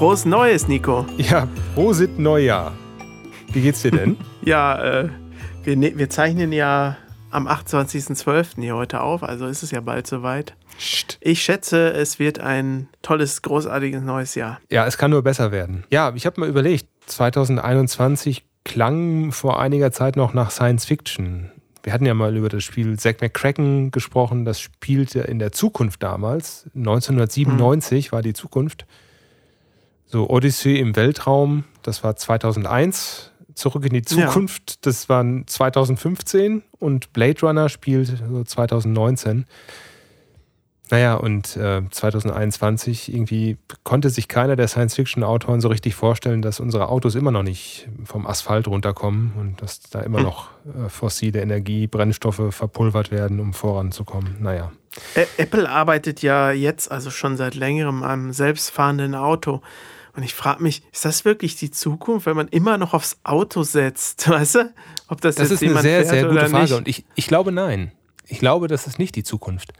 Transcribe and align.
frohes 0.00 0.24
Neues, 0.24 0.66
Nico. 0.66 1.04
Ja, 1.18 1.46
Prosit 1.74 2.18
Neujahr. 2.18 2.72
Wie 3.52 3.60
geht's 3.60 3.82
dir 3.82 3.90
denn? 3.90 4.16
ja, 4.42 4.82
äh, 4.82 5.08
wir, 5.62 5.76
ne-, 5.76 5.92
wir 5.94 6.08
zeichnen 6.08 6.52
ja 6.52 6.96
am 7.30 7.46
28.12. 7.46 8.62
hier 8.62 8.76
heute 8.76 9.02
auf, 9.02 9.22
also 9.22 9.44
ist 9.44 9.62
es 9.62 9.72
ja 9.72 9.82
bald 9.82 10.06
soweit. 10.06 10.54
Psst. 10.78 11.18
Ich 11.20 11.42
schätze, 11.42 11.92
es 11.92 12.18
wird 12.18 12.40
ein 12.40 12.88
tolles, 13.02 13.42
großartiges 13.42 14.00
neues 14.02 14.34
Jahr. 14.36 14.58
Ja, 14.70 14.86
es 14.86 14.96
kann 14.96 15.10
nur 15.10 15.22
besser 15.22 15.52
werden. 15.52 15.84
Ja, 15.90 16.14
ich 16.14 16.24
habe 16.24 16.40
mal 16.40 16.48
überlegt, 16.48 16.86
2021 17.04 18.46
klang 18.64 19.32
vor 19.32 19.60
einiger 19.60 19.92
Zeit 19.92 20.16
noch 20.16 20.32
nach 20.32 20.50
Science 20.50 20.86
Fiction. 20.86 21.50
Wir 21.82 21.92
hatten 21.92 22.06
ja 22.06 22.14
mal 22.14 22.34
über 22.34 22.48
das 22.48 22.64
Spiel 22.64 22.98
Zack 22.98 23.20
McCracken 23.20 23.90
gesprochen. 23.90 24.46
Das 24.46 24.60
spielte 24.60 25.20
in 25.20 25.38
der 25.38 25.52
Zukunft 25.52 26.02
damals. 26.02 26.70
1997 26.74 28.06
hm. 28.06 28.12
war 28.12 28.22
die 28.22 28.32
Zukunft. 28.32 28.86
So 30.10 30.28
Odyssey 30.28 30.76
im 30.78 30.96
Weltraum, 30.96 31.62
das 31.82 32.02
war 32.02 32.16
2001. 32.16 33.30
Zurück 33.54 33.84
in 33.84 33.92
die 33.92 34.02
Zukunft, 34.02 34.70
ja. 34.70 34.76
das 34.82 35.08
war 35.08 35.24
2015. 35.46 36.62
Und 36.78 37.12
Blade 37.12 37.40
Runner 37.42 37.68
spielt 37.68 38.08
so 38.28 38.42
2019. 38.42 39.44
Naja, 40.90 41.14
und 41.14 41.56
äh, 41.56 41.82
2021 41.88 43.14
irgendwie 43.14 43.56
konnte 43.84 44.10
sich 44.10 44.26
keiner 44.26 44.56
der 44.56 44.66
Science-Fiction-Autoren 44.66 45.60
so 45.60 45.68
richtig 45.68 45.94
vorstellen, 45.94 46.42
dass 46.42 46.58
unsere 46.58 46.88
Autos 46.88 47.14
immer 47.14 47.30
noch 47.30 47.44
nicht 47.44 47.88
vom 48.04 48.26
Asphalt 48.26 48.66
runterkommen 48.66 49.32
und 49.38 49.62
dass 49.62 49.78
da 49.80 50.00
immer 50.00 50.18
hm. 50.18 50.24
noch 50.24 50.48
äh, 50.64 50.88
fossile 50.88 51.40
Energie, 51.40 51.86
Brennstoffe 51.86 52.52
verpulvert 52.52 53.12
werden, 53.12 53.38
um 53.38 53.52
voranzukommen. 53.52 54.38
Naja. 54.40 54.72
Apple 55.36 55.70
arbeitet 55.70 56.22
ja 56.22 56.50
jetzt, 56.50 56.90
also 56.90 57.10
schon 57.10 57.36
seit 57.36 57.54
längerem, 57.54 58.02
am 58.02 58.32
selbstfahrenden 58.32 59.14
Auto. 59.14 59.60
Und 60.20 60.24
ich 60.24 60.34
frage 60.34 60.62
mich, 60.62 60.82
ist 60.92 61.06
das 61.06 61.24
wirklich 61.24 61.56
die 61.56 61.70
Zukunft, 61.70 62.26
wenn 62.26 62.36
man 62.36 62.48
immer 62.48 62.76
noch 62.76 62.92
aufs 62.92 63.18
Auto 63.24 63.62
setzt? 63.62 64.28
Weißt 64.28 64.56
du? 64.56 64.74
Ob 65.08 65.22
das, 65.22 65.36
das 65.36 65.50
ist 65.50 65.62
eine 65.62 65.80
sehr, 65.80 66.04
sehr 66.04 66.24
gute 66.24 66.48
Frage. 66.48 66.62
Nicht? 66.62 66.72
Und 66.74 66.88
ich, 66.88 67.04
ich 67.14 67.26
glaube, 67.26 67.52
nein. 67.52 67.92
Ich 68.26 68.38
glaube, 68.38 68.68
das 68.68 68.86
ist 68.86 68.98
nicht 68.98 69.16
die 69.16 69.24
Zukunft 69.24 69.72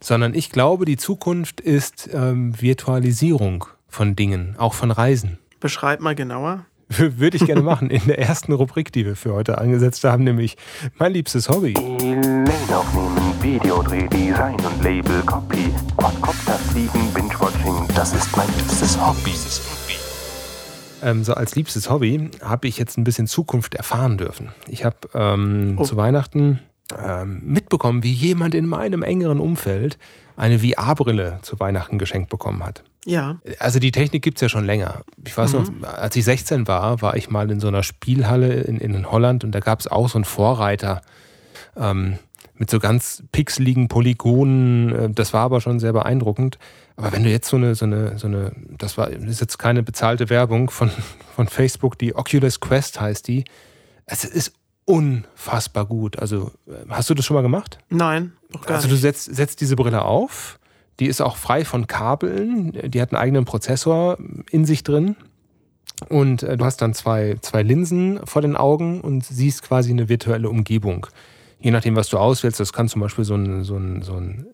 sondern 0.00 0.34
ich 0.34 0.50
glaube, 0.50 0.84
die 0.84 0.96
Zukunft 0.96 1.60
ist 1.60 2.10
ähm, 2.12 2.60
Virtualisierung 2.60 3.64
von 3.88 4.16
Dingen, 4.16 4.56
auch 4.58 4.74
von 4.74 4.90
Reisen. 4.90 5.38
Beschreib 5.60 6.00
mal 6.00 6.14
genauer. 6.14 6.66
Würde 6.98 7.36
ich 7.36 7.46
gerne 7.46 7.62
machen 7.62 7.90
in 7.90 8.04
der 8.06 8.18
ersten 8.18 8.52
Rubrik, 8.52 8.92
die 8.92 9.06
wir 9.06 9.16
für 9.16 9.32
heute 9.32 9.58
angesetzt 9.58 10.04
haben, 10.04 10.24
nämlich 10.24 10.56
mein 10.98 11.12
liebstes 11.12 11.48
Hobby. 11.48 11.72
Lane 11.74 12.46
aufnehmen, 12.70 13.34
Videodreh, 13.40 14.08
Design 14.08 14.56
und 14.56 14.82
Label, 14.82 15.22
Copy, 15.22 15.72
Quadcopter 15.96 16.58
fliegen, 16.70 17.12
Binge-Watching, 17.14 17.88
das 17.94 18.12
ist 18.12 18.36
mein 18.36 18.48
liebstes 18.58 18.98
Hobby. 19.00 19.32
Ähm, 21.02 21.24
so 21.24 21.34
als 21.34 21.54
liebstes 21.54 21.88
Hobby 21.90 22.30
habe 22.42 22.68
ich 22.68 22.78
jetzt 22.78 22.98
ein 22.98 23.04
bisschen 23.04 23.26
Zukunft 23.26 23.74
erfahren 23.74 24.18
dürfen. 24.18 24.50
Ich 24.68 24.84
habe 24.84 24.96
ähm, 25.14 25.76
oh. 25.78 25.84
zu 25.84 25.96
Weihnachten 25.96 26.60
ähm, 26.96 27.40
mitbekommen, 27.44 28.02
wie 28.02 28.12
jemand 28.12 28.54
in 28.54 28.66
meinem 28.66 29.02
engeren 29.02 29.40
Umfeld 29.40 29.98
eine 30.36 30.58
VR-Brille 30.58 31.38
zu 31.42 31.58
Weihnachten 31.58 31.98
geschenkt 31.98 32.28
bekommen 32.28 32.64
hat. 32.64 32.84
Ja. 33.04 33.40
Also 33.58 33.78
die 33.78 33.92
Technik 33.92 34.22
gibt 34.22 34.38
es 34.38 34.42
ja 34.42 34.48
schon 34.48 34.64
länger. 34.64 35.02
Ich 35.26 35.36
weiß 35.36 35.52
mhm. 35.52 35.80
noch, 35.80 35.88
als 35.88 36.14
ich 36.16 36.24
16 36.24 36.68
war, 36.68 37.02
war 37.02 37.16
ich 37.16 37.30
mal 37.30 37.50
in 37.50 37.60
so 37.60 37.68
einer 37.68 37.82
Spielhalle 37.82 38.60
in, 38.60 38.78
in 38.78 39.10
Holland 39.10 39.44
und 39.44 39.52
da 39.52 39.60
gab 39.60 39.80
es 39.80 39.88
auch 39.88 40.08
so 40.08 40.18
einen 40.18 40.24
Vorreiter 40.24 41.02
ähm, 41.76 42.18
mit 42.54 42.70
so 42.70 42.78
ganz 42.78 43.24
pixeligen 43.32 43.88
Polygonen. 43.88 44.94
Äh, 44.94 45.10
das 45.10 45.32
war 45.32 45.42
aber 45.42 45.60
schon 45.60 45.80
sehr 45.80 45.92
beeindruckend. 45.92 46.58
Aber 46.96 47.12
wenn 47.12 47.24
du 47.24 47.30
jetzt 47.30 47.48
so 47.48 47.56
eine, 47.56 47.74
so 47.74 47.86
eine, 47.86 48.18
so 48.18 48.28
eine, 48.28 48.52
das 48.78 48.96
war, 48.96 49.10
das 49.10 49.24
ist 49.24 49.40
jetzt 49.40 49.58
keine 49.58 49.82
bezahlte 49.82 50.30
Werbung 50.30 50.70
von, 50.70 50.90
von 51.34 51.48
Facebook, 51.48 51.98
die 51.98 52.14
Oculus 52.14 52.60
Quest 52.60 53.00
heißt 53.00 53.26
die. 53.26 53.44
Es 54.06 54.24
ist 54.24 54.52
unfassbar 54.84 55.86
gut. 55.86 56.18
Also, 56.18 56.52
äh, 56.68 56.88
hast 56.88 57.10
du 57.10 57.14
das 57.14 57.24
schon 57.24 57.34
mal 57.34 57.42
gemacht? 57.42 57.78
Nein, 57.88 58.32
Also, 58.66 58.88
du 58.88 58.96
setzt, 58.96 59.34
setzt 59.34 59.60
diese 59.60 59.76
Brille 59.76 60.02
auf. 60.02 60.58
Die 61.02 61.08
ist 61.08 61.20
auch 61.20 61.36
frei 61.36 61.64
von 61.64 61.88
Kabeln. 61.88 62.70
Die 62.88 63.02
hat 63.02 63.10
einen 63.12 63.20
eigenen 63.20 63.44
Prozessor 63.44 64.18
in 64.52 64.64
sich 64.64 64.84
drin. 64.84 65.16
Und 66.08 66.44
äh, 66.44 66.56
du 66.56 66.64
hast 66.64 66.76
dann 66.76 66.94
zwei, 66.94 67.38
zwei 67.40 67.64
Linsen 67.64 68.20
vor 68.24 68.40
den 68.40 68.54
Augen 68.54 69.00
und 69.00 69.24
siehst 69.24 69.64
quasi 69.64 69.90
eine 69.90 70.08
virtuelle 70.08 70.48
Umgebung. 70.48 71.08
Je 71.58 71.72
nachdem, 71.72 71.96
was 71.96 72.08
du 72.08 72.18
auswählst, 72.18 72.60
das 72.60 72.72
kann 72.72 72.88
zum 72.88 73.00
Beispiel 73.00 73.24
so 73.24 73.34
ein, 73.34 73.64
so 73.64 73.76
ein, 73.76 74.02
so 74.02 74.14
ein 74.14 74.46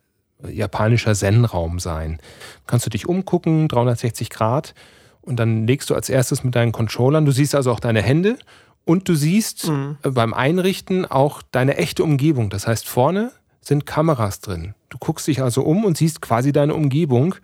japanischer 0.51 1.15
Zen-Raum 1.15 1.81
sein. 1.81 2.19
Kannst 2.67 2.87
du 2.87 2.91
dich 2.91 3.07
umgucken, 3.07 3.69
360 3.69 4.31
Grad, 4.31 4.73
und 5.21 5.37
dann 5.37 5.67
legst 5.67 5.91
du 5.91 5.95
als 5.95 6.09
erstes 6.09 6.45
mit 6.45 6.55
deinen 6.55 6.73
Controllern, 6.73 7.27
du 7.27 7.33
siehst 7.33 7.55
also 7.55 7.73
auch 7.73 7.81
deine 7.81 8.01
Hände 8.01 8.39
und 8.87 9.07
du 9.07 9.15
siehst 9.15 9.69
mhm. 9.69 9.99
beim 10.01 10.33
Einrichten 10.33 11.05
auch 11.05 11.43
deine 11.43 11.77
echte 11.77 12.05
Umgebung. 12.05 12.49
Das 12.49 12.67
heißt, 12.67 12.89
vorne 12.89 13.33
sind 13.69 13.87
Kameras 13.87 14.41
drin. 14.41 14.75
Du 14.89 14.99
guckst 14.99 15.27
dich 15.27 15.43
also 15.43 15.63
um 15.63 15.85
und 15.85 15.97
siehst 15.97 16.21
quasi 16.21 16.53
deine 16.53 16.75
Umgebung, 16.75 17.35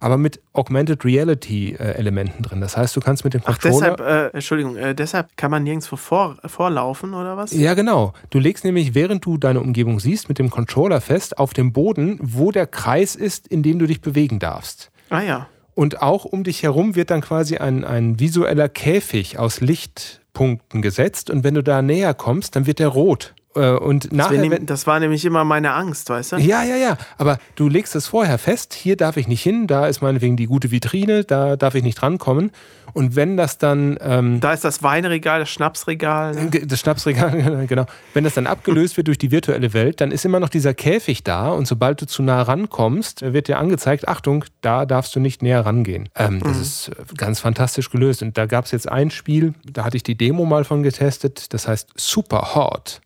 aber 0.00 0.18
mit 0.18 0.40
Augmented 0.52 1.04
Reality 1.04 1.74
äh, 1.78 1.92
Elementen 1.92 2.42
drin. 2.42 2.60
Das 2.60 2.76
heißt, 2.76 2.94
du 2.94 3.00
kannst 3.00 3.24
mit 3.24 3.34
dem 3.34 3.42
Controller. 3.42 3.92
Ach, 3.92 3.96
deshalb, 3.96 4.00
äh, 4.00 4.36
Entschuldigung, 4.36 4.76
äh, 4.76 4.94
deshalb 4.94 5.36
kann 5.36 5.50
man 5.50 5.62
nirgendwo 5.62 5.96
vor, 5.96 6.36
vorlaufen 6.44 7.14
oder 7.14 7.36
was? 7.36 7.52
Ja, 7.52 7.74
genau. 7.74 8.12
Du 8.30 8.38
legst 8.38 8.64
nämlich, 8.64 8.94
während 8.94 9.24
du 9.24 9.38
deine 9.38 9.60
Umgebung 9.60 10.00
siehst, 10.00 10.28
mit 10.28 10.38
dem 10.38 10.50
Controller 10.50 11.00
fest 11.00 11.38
auf 11.38 11.54
dem 11.54 11.72
Boden, 11.72 12.18
wo 12.20 12.50
der 12.50 12.66
Kreis 12.66 13.14
ist, 13.14 13.46
in 13.46 13.62
dem 13.62 13.78
du 13.78 13.86
dich 13.86 14.00
bewegen 14.00 14.38
darfst. 14.38 14.90
Ah 15.10 15.22
ja. 15.22 15.48
Und 15.74 16.02
auch 16.02 16.24
um 16.24 16.44
dich 16.44 16.62
herum 16.62 16.96
wird 16.96 17.10
dann 17.10 17.20
quasi 17.20 17.56
ein, 17.56 17.84
ein 17.84 18.20
visueller 18.20 18.68
Käfig 18.68 19.38
aus 19.38 19.60
Licht 19.60 20.20
Punkten 20.34 20.82
gesetzt 20.82 21.30
und 21.30 21.44
wenn 21.44 21.54
du 21.54 21.62
da 21.62 21.80
näher 21.80 22.12
kommst, 22.12 22.56
dann 22.56 22.66
wird 22.66 22.78
der 22.78 22.88
rot. 22.88 23.34
Äh, 23.54 23.70
und 23.70 24.12
nachher, 24.12 24.48
das, 24.48 24.60
das 24.62 24.86
war 24.86 25.00
nämlich 25.00 25.24
immer 25.24 25.44
meine 25.44 25.72
Angst, 25.74 26.10
weißt 26.10 26.32
du? 26.32 26.36
Ja, 26.36 26.62
ja, 26.62 26.76
ja. 26.76 26.96
Aber 27.18 27.38
du 27.56 27.68
legst 27.68 27.94
es 27.94 28.06
vorher 28.06 28.38
fest, 28.38 28.74
hier 28.74 28.96
darf 28.96 29.16
ich 29.16 29.28
nicht 29.28 29.42
hin, 29.42 29.66
da 29.66 29.86
ist 29.86 30.02
meinetwegen 30.02 30.36
die 30.36 30.46
gute 30.46 30.70
Vitrine, 30.70 31.24
da 31.24 31.56
darf 31.56 31.74
ich 31.74 31.82
nicht 31.82 31.96
drankommen. 31.96 32.50
Und 32.92 33.16
wenn 33.16 33.36
das 33.36 33.58
dann. 33.58 33.98
Ähm, 34.00 34.40
da 34.40 34.52
ist 34.52 34.64
das 34.64 34.82
Weinregal, 34.82 35.40
das 35.40 35.50
Schnapsregal. 35.50 36.34
Ne? 36.34 36.50
Das 36.64 36.80
Schnapsregal, 36.80 37.66
genau. 37.68 37.86
Wenn 38.12 38.24
das 38.24 38.34
dann 38.34 38.46
abgelöst 38.46 38.96
wird 38.96 39.08
durch 39.08 39.18
die 39.18 39.30
virtuelle 39.30 39.72
Welt, 39.72 40.00
dann 40.00 40.12
ist 40.12 40.24
immer 40.24 40.38
noch 40.38 40.48
dieser 40.48 40.74
Käfig 40.74 41.24
da 41.24 41.48
und 41.48 41.66
sobald 41.66 42.00
du 42.00 42.06
zu 42.06 42.22
nah 42.22 42.42
rankommst, 42.42 43.22
wird 43.22 43.48
dir 43.48 43.58
angezeigt: 43.58 44.06
Achtung, 44.06 44.44
da 44.60 44.86
darfst 44.86 45.14
du 45.16 45.20
nicht 45.20 45.42
näher 45.42 45.66
rangehen. 45.66 46.08
Ähm, 46.14 46.40
das 46.40 46.56
mhm. 46.56 46.62
ist 46.62 46.90
ganz 47.16 47.40
fantastisch 47.40 47.90
gelöst. 47.90 48.22
Und 48.22 48.38
da 48.38 48.46
gab 48.46 48.66
es 48.66 48.70
jetzt 48.70 48.88
ein 48.88 49.10
Spiel, 49.10 49.54
da 49.64 49.84
hatte 49.84 49.96
ich 49.96 50.04
die 50.04 50.16
Demo 50.16 50.44
mal 50.44 50.64
von 50.64 50.82
getestet, 50.82 51.52
das 51.52 51.66
heißt 51.66 51.90
Super 51.96 52.54
Hot. 52.54 53.00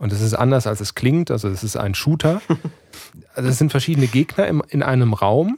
Und 0.00 0.10
das 0.10 0.22
ist 0.22 0.34
anders, 0.34 0.66
als 0.66 0.80
es 0.80 0.96
klingt. 0.96 1.30
Also, 1.30 1.48
das 1.48 1.62
ist 1.62 1.76
ein 1.76 1.94
Shooter. 1.94 2.42
Also, 3.32 3.48
es 3.48 3.58
sind 3.58 3.70
verschiedene 3.70 4.08
Gegner 4.08 4.48
im, 4.48 4.62
in 4.68 4.82
einem 4.82 5.14
Raum. 5.14 5.56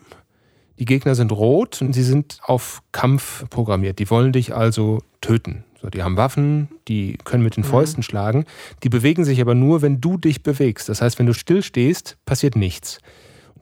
Die 0.78 0.84
Gegner 0.84 1.14
sind 1.14 1.32
rot 1.32 1.80
und 1.80 1.94
sie 1.94 2.02
sind 2.02 2.38
auf 2.42 2.82
Kampf 2.92 3.48
programmiert. 3.48 3.98
Die 3.98 4.10
wollen 4.10 4.32
dich 4.32 4.54
also 4.54 4.98
töten. 5.22 5.64
So, 5.80 5.88
die 5.88 6.02
haben 6.02 6.18
Waffen, 6.18 6.68
die 6.88 7.16
können 7.24 7.42
mit 7.42 7.56
den 7.56 7.64
mhm. 7.64 7.68
Fäusten 7.68 8.00
mhm. 8.00 8.04
schlagen. 8.04 8.44
Die 8.82 8.90
bewegen 8.90 9.24
sich 9.24 9.40
aber 9.40 9.54
nur, 9.54 9.80
wenn 9.80 10.02
du 10.02 10.18
dich 10.18 10.42
bewegst. 10.42 10.90
Das 10.90 11.00
heißt, 11.00 11.18
wenn 11.18 11.26
du 11.26 11.32
still 11.32 11.62
stehst, 11.62 12.18
passiert 12.26 12.54
nichts 12.54 13.00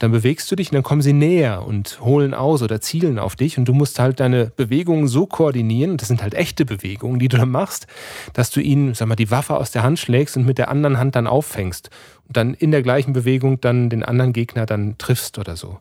dann 0.00 0.10
bewegst 0.10 0.50
du 0.50 0.56
dich 0.56 0.70
und 0.70 0.74
dann 0.74 0.82
kommen 0.82 1.02
sie 1.02 1.12
näher 1.12 1.64
und 1.64 2.00
holen 2.00 2.34
aus 2.34 2.62
oder 2.62 2.80
zielen 2.80 3.18
auf 3.18 3.36
dich 3.36 3.58
und 3.58 3.66
du 3.66 3.74
musst 3.74 3.98
halt 3.98 4.18
deine 4.18 4.46
Bewegungen 4.56 5.06
so 5.06 5.26
koordinieren, 5.26 5.98
das 5.98 6.08
sind 6.08 6.22
halt 6.22 6.34
echte 6.34 6.64
Bewegungen, 6.64 7.20
die 7.20 7.28
du 7.28 7.36
dann 7.36 7.50
machst, 7.50 7.86
dass 8.32 8.50
du 8.50 8.60
ihnen, 8.60 8.94
sag 8.94 9.06
mal, 9.08 9.14
die 9.14 9.30
Waffe 9.30 9.56
aus 9.56 9.70
der 9.70 9.82
Hand 9.82 9.98
schlägst 9.98 10.36
und 10.36 10.46
mit 10.46 10.58
der 10.58 10.70
anderen 10.70 10.98
Hand 10.98 11.16
dann 11.16 11.26
auffängst 11.26 11.90
und 12.26 12.36
dann 12.36 12.54
in 12.54 12.70
der 12.70 12.82
gleichen 12.82 13.12
Bewegung 13.12 13.60
dann 13.60 13.90
den 13.90 14.02
anderen 14.02 14.32
Gegner 14.32 14.64
dann 14.64 14.96
triffst 14.96 15.38
oder 15.38 15.54
so. 15.54 15.78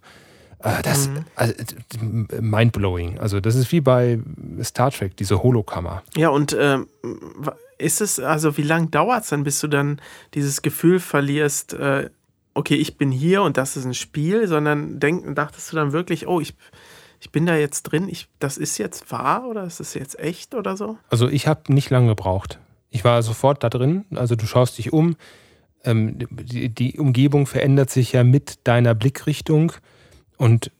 Äh, 0.61 0.81
das 0.83 1.07
mhm. 1.07 1.25
also, 1.35 1.53
mindblowing. 2.41 3.19
Also 3.19 3.39
das 3.39 3.55
ist 3.55 3.71
wie 3.71 3.81
bei 3.81 4.19
Star 4.61 4.91
Trek, 4.91 5.15
diese 5.15 5.41
Holokammer. 5.41 6.03
Ja, 6.17 6.27
und 6.27 6.55
ähm, 6.59 6.87
ist 7.77 8.01
es, 8.01 8.19
also 8.19 8.57
wie 8.57 8.63
lange 8.63 8.87
dauert 8.87 9.23
es 9.23 9.29
dann, 9.29 9.43
bis 9.45 9.61
du 9.61 9.67
dann 9.67 10.01
dieses 10.33 10.61
Gefühl 10.61 10.99
verlierst, 10.99 11.73
äh, 11.73 12.09
okay, 12.59 12.75
ich 12.75 12.97
bin 12.97 13.11
hier 13.11 13.41
und 13.41 13.57
das 13.57 13.77
ist 13.77 13.85
ein 13.85 13.93
Spiel, 13.93 14.47
sondern 14.47 14.99
denk, 14.99 15.35
dachtest 15.35 15.71
du 15.71 15.77
dann 15.77 15.93
wirklich, 15.93 16.27
oh, 16.27 16.41
ich, 16.41 16.53
ich 17.21 17.31
bin 17.31 17.45
da 17.45 17.55
jetzt 17.55 17.83
drin, 17.83 18.07
ich, 18.09 18.27
das 18.39 18.57
ist 18.57 18.77
jetzt 18.77 19.11
wahr 19.11 19.47
oder 19.47 19.63
ist 19.63 19.79
das 19.79 19.93
jetzt 19.93 20.19
echt 20.19 20.53
oder 20.53 20.75
so? 20.75 20.97
Also 21.09 21.29
ich 21.29 21.47
habe 21.47 21.73
nicht 21.73 21.89
lange 21.89 22.07
gebraucht. 22.07 22.59
Ich 22.89 23.05
war 23.05 23.23
sofort 23.23 23.63
da 23.63 23.69
drin, 23.69 24.05
also 24.13 24.35
du 24.35 24.45
schaust 24.45 24.77
dich 24.77 24.91
um, 24.91 25.15
ähm, 25.85 26.19
die, 26.19 26.69
die 26.69 26.99
Umgebung 26.99 27.47
verändert 27.47 27.89
sich 27.89 28.11
ja 28.11 28.25
mit 28.25 28.67
deiner 28.67 28.93
Blickrichtung 28.93 29.71
und 30.37 30.71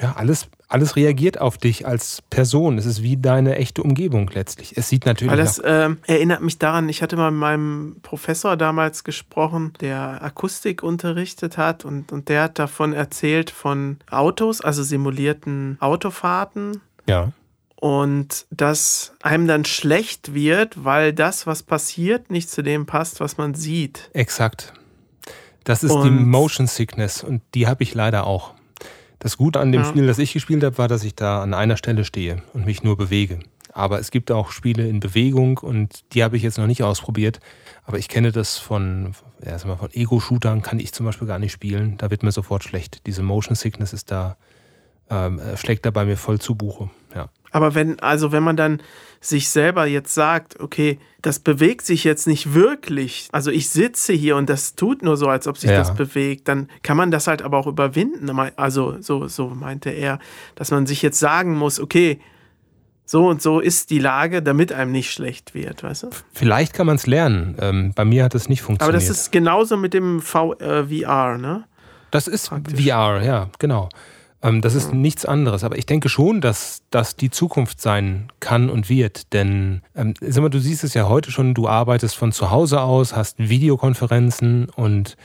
ja, 0.00 0.14
alles, 0.16 0.48
alles 0.70 0.94
reagiert 0.94 1.40
auf 1.40 1.58
dich 1.58 1.84
als 1.86 2.22
Person. 2.30 2.78
Es 2.78 2.86
ist 2.86 3.02
wie 3.02 3.16
deine 3.16 3.56
echte 3.56 3.82
Umgebung 3.82 4.30
letztlich. 4.32 4.76
Es 4.76 4.88
sieht 4.88 5.04
natürlich. 5.04 5.32
Weil 5.32 5.38
das 5.38 5.58
äh, 5.58 5.90
erinnert 6.06 6.42
mich 6.42 6.58
daran, 6.58 6.88
ich 6.88 7.02
hatte 7.02 7.16
mal 7.16 7.32
mit 7.32 7.40
meinem 7.40 7.96
Professor 8.02 8.56
damals 8.56 9.02
gesprochen, 9.02 9.72
der 9.80 10.22
Akustik 10.22 10.82
unterrichtet 10.84 11.58
hat 11.58 11.84
und, 11.84 12.12
und 12.12 12.28
der 12.28 12.44
hat 12.44 12.58
davon 12.60 12.92
erzählt 12.92 13.50
von 13.50 13.96
Autos, 14.10 14.60
also 14.60 14.84
simulierten 14.84 15.76
Autofahrten. 15.80 16.80
Ja. 17.08 17.32
Und 17.74 18.46
dass 18.50 19.12
einem 19.22 19.48
dann 19.48 19.64
schlecht 19.64 20.34
wird, 20.34 20.84
weil 20.84 21.12
das, 21.12 21.46
was 21.48 21.64
passiert, 21.64 22.30
nicht 22.30 22.48
zu 22.48 22.62
dem 22.62 22.86
passt, 22.86 23.18
was 23.18 23.38
man 23.38 23.54
sieht. 23.54 24.10
Exakt. 24.12 24.72
Das 25.64 25.82
ist 25.82 25.90
Und- 25.90 26.04
die 26.04 26.10
Motion 26.10 26.68
Sickness 26.68 27.24
und 27.24 27.42
die 27.54 27.66
habe 27.66 27.82
ich 27.82 27.92
leider 27.94 28.26
auch. 28.26 28.54
Das 29.20 29.36
Gute 29.36 29.60
an 29.60 29.70
dem 29.70 29.82
Ja. 29.82 29.88
Spiel, 29.88 30.06
das 30.06 30.18
ich 30.18 30.32
gespielt 30.32 30.64
habe, 30.64 30.76
war, 30.78 30.88
dass 30.88 31.04
ich 31.04 31.14
da 31.14 31.42
an 31.42 31.54
einer 31.54 31.76
Stelle 31.76 32.04
stehe 32.04 32.42
und 32.54 32.66
mich 32.66 32.82
nur 32.82 32.96
bewege. 32.96 33.38
Aber 33.72 34.00
es 34.00 34.10
gibt 34.10 34.32
auch 34.32 34.50
Spiele 34.50 34.88
in 34.88 34.98
Bewegung 34.98 35.58
und 35.58 36.00
die 36.12 36.24
habe 36.24 36.36
ich 36.36 36.42
jetzt 36.42 36.58
noch 36.58 36.66
nicht 36.66 36.82
ausprobiert. 36.82 37.38
Aber 37.84 37.98
ich 37.98 38.08
kenne 38.08 38.32
das 38.32 38.58
von, 38.58 39.12
ja, 39.44 39.56
mal, 39.66 39.76
von 39.76 39.90
Ego-Shootern, 39.92 40.62
kann 40.62 40.80
ich 40.80 40.92
zum 40.92 41.06
Beispiel 41.06 41.28
gar 41.28 41.38
nicht 41.38 41.52
spielen. 41.52 41.96
Da 41.98 42.10
wird 42.10 42.22
mir 42.22 42.32
sofort 42.32 42.64
schlecht. 42.64 43.06
Diese 43.06 43.22
Motion 43.22 43.54
Sickness 43.54 43.92
ist 43.92 44.10
da, 44.10 44.36
ähm, 45.08 45.38
äh, 45.38 45.56
schlägt 45.56 45.86
da 45.86 45.90
bei 45.90 46.04
mir 46.04 46.16
voll 46.16 46.40
zu 46.40 46.54
Buche. 46.56 46.90
Aber 47.52 47.74
wenn, 47.74 47.98
also 48.00 48.32
wenn 48.32 48.42
man 48.42 48.56
dann 48.56 48.82
sich 49.20 49.48
selber 49.50 49.84
jetzt 49.86 50.14
sagt, 50.14 50.60
okay, 50.60 50.98
das 51.20 51.38
bewegt 51.40 51.84
sich 51.84 52.04
jetzt 52.04 52.26
nicht 52.26 52.54
wirklich, 52.54 53.28
also 53.32 53.50
ich 53.50 53.68
sitze 53.68 54.12
hier 54.14 54.36
und 54.36 54.48
das 54.48 54.76
tut 54.76 55.02
nur 55.02 55.16
so, 55.18 55.26
als 55.28 55.46
ob 55.46 55.58
sich 55.58 55.70
Ja. 55.70 55.76
das 55.78 55.94
bewegt, 55.94 56.48
dann 56.48 56.68
kann 56.82 56.96
man 56.96 57.10
das 57.10 57.26
halt 57.26 57.42
aber 57.42 57.58
auch 57.58 57.66
überwinden. 57.66 58.30
Also 58.56 58.96
so, 59.00 59.28
so 59.28 59.48
meinte 59.48 59.90
er, 59.90 60.18
dass 60.54 60.70
man 60.70 60.86
sich 60.86 61.02
jetzt 61.02 61.18
sagen 61.18 61.54
muss, 61.56 61.78
okay, 61.80 62.18
so 63.04 63.26
und 63.26 63.42
so 63.42 63.58
ist 63.60 63.90
die 63.90 63.98
Lage, 63.98 64.40
damit 64.40 64.72
einem 64.72 64.92
nicht 64.92 65.10
schlecht 65.12 65.52
wird, 65.52 65.82
weißt 65.82 66.04
du? 66.04 66.10
Vielleicht 66.32 66.72
kann 66.72 66.86
man 66.86 66.94
es 66.96 67.06
lernen. 67.08 67.56
Ähm, 67.60 67.92
bei 67.94 68.04
mir 68.04 68.22
hat 68.24 68.34
es 68.36 68.48
nicht 68.48 68.60
Aber 68.60 68.66
funktioniert. 68.66 69.02
das 69.02 69.10
ist 69.10 69.32
genauso 69.32 69.76
mit 69.76 69.92
dem 69.94 70.20
v, 70.20 70.54
äh, 70.54 70.84
VR, 70.86 71.36
ne? 71.36 71.64
Das 72.12 72.28
ist 72.28 72.48
Praktisch. 72.48 72.80
VR, 72.80 73.20
ja, 73.22 73.48
genau. 73.58 73.88
Ähm, 74.42 74.60
das 74.60 74.74
ist 74.74 74.92
nichts 74.92 75.24
anderes. 75.24 75.64
Aber 75.64 75.76
ich 75.76 75.86
denke 75.86 76.08
schon, 76.08 76.40
dass 76.40 76.82
das 76.90 77.16
die 77.16 77.30
Zukunft 77.30 77.80
sein 77.80 78.32
kann 78.40 78.70
und 78.70 78.88
wird. 78.88 79.32
Denn, 79.32 79.82
ähm, 79.94 80.14
sag 80.20 80.42
mal, 80.42 80.48
du 80.48 80.60
siehst 80.60 80.84
es 80.84 80.94
ja 80.94 81.08
heute 81.08 81.30
schon, 81.30 81.54
du 81.54 81.68
arbeitest 81.68 82.16
von 82.16 82.32
zu 82.32 82.50
Hause 82.50 82.80
aus, 82.80 83.14
hast 83.14 83.38
Videokonferenzen 83.38 84.68
und 84.70 85.16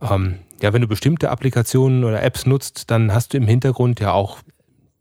ähm, 0.00 0.38
ja, 0.60 0.72
wenn 0.72 0.80
du 0.80 0.88
bestimmte 0.88 1.30
Applikationen 1.30 2.04
oder 2.04 2.22
Apps 2.22 2.46
nutzt, 2.46 2.90
dann 2.90 3.12
hast 3.12 3.32
du 3.32 3.36
im 3.36 3.46
Hintergrund 3.46 4.00
ja 4.00 4.12
auch, 4.12 4.38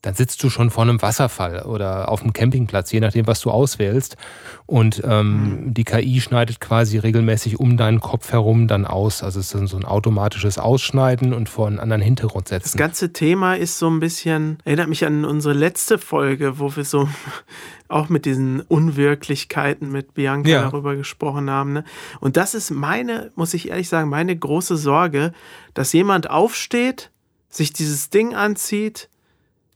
dann 0.03 0.15
sitzt 0.15 0.42
du 0.42 0.50
schon 0.50 0.71
vor 0.71 0.81
einem 0.83 1.00
Wasserfall 1.01 1.62
oder 1.62 2.09
auf 2.09 2.21
einem 2.24 2.33
Campingplatz, 2.33 2.92
je 2.92 3.00
nachdem, 3.00 3.27
was 3.27 3.39
du 3.42 3.51
auswählst. 3.51 4.18
Und 4.65 5.01
ähm, 5.06 5.74
die 5.75 5.83
KI 5.83 6.19
schneidet 6.21 6.59
quasi 6.59 6.98
regelmäßig 6.98 7.59
um 7.59 7.77
deinen 7.77 8.00
Kopf 8.00 8.31
herum 8.31 8.68
dann 8.68 8.86
aus. 8.86 9.21
Also 9.21 9.39
es 9.39 9.53
ist 9.53 9.69
so 9.69 9.77
ein 9.77 9.86
automatisches 9.86 10.57
Ausschneiden 10.57 11.33
und 11.33 11.50
vor 11.50 11.68
einen 11.68 11.80
anderen 11.80 12.01
Hintergrund 12.01 12.50
Das 12.50 12.63
setzen. 12.63 12.77
ganze 12.80 13.13
Thema 13.13 13.53
ist 13.53 13.77
so 13.77 13.89
ein 13.92 14.00
bisschen, 14.00 14.57
erinnert 14.65 14.89
mich 14.89 15.06
an 15.06 15.24
unsere 15.24 15.53
letzte 15.53 16.00
Folge, 16.00 16.57
wo 16.57 16.75
wir 16.75 16.83
so 16.83 17.07
auch 17.88 18.09
mit 18.09 18.25
diesen 18.25 18.62
Unwirklichkeiten 18.62 19.92
mit 19.92 20.13
Bianca 20.15 20.50
Ja. 20.50 20.62
darüber 20.63 20.95
gesprochen 20.95 21.50
haben. 21.50 21.74
Ne? 21.74 21.83
Und 22.19 22.38
das 22.38 22.53
ist 22.56 22.71
meine, 22.71 23.31
muss 23.36 23.53
ich 23.53 23.69
ehrlich 23.69 23.89
sagen, 23.89 24.09
meine 24.09 24.36
große 24.36 24.77
Sorge, 24.77 25.33
dass 25.74 25.94
jemand 25.94 26.30
aufsteht, 26.30 27.12
sich 27.50 27.74
dieses 27.74 28.09
Ding 28.09 28.33
anzieht, 28.33 29.09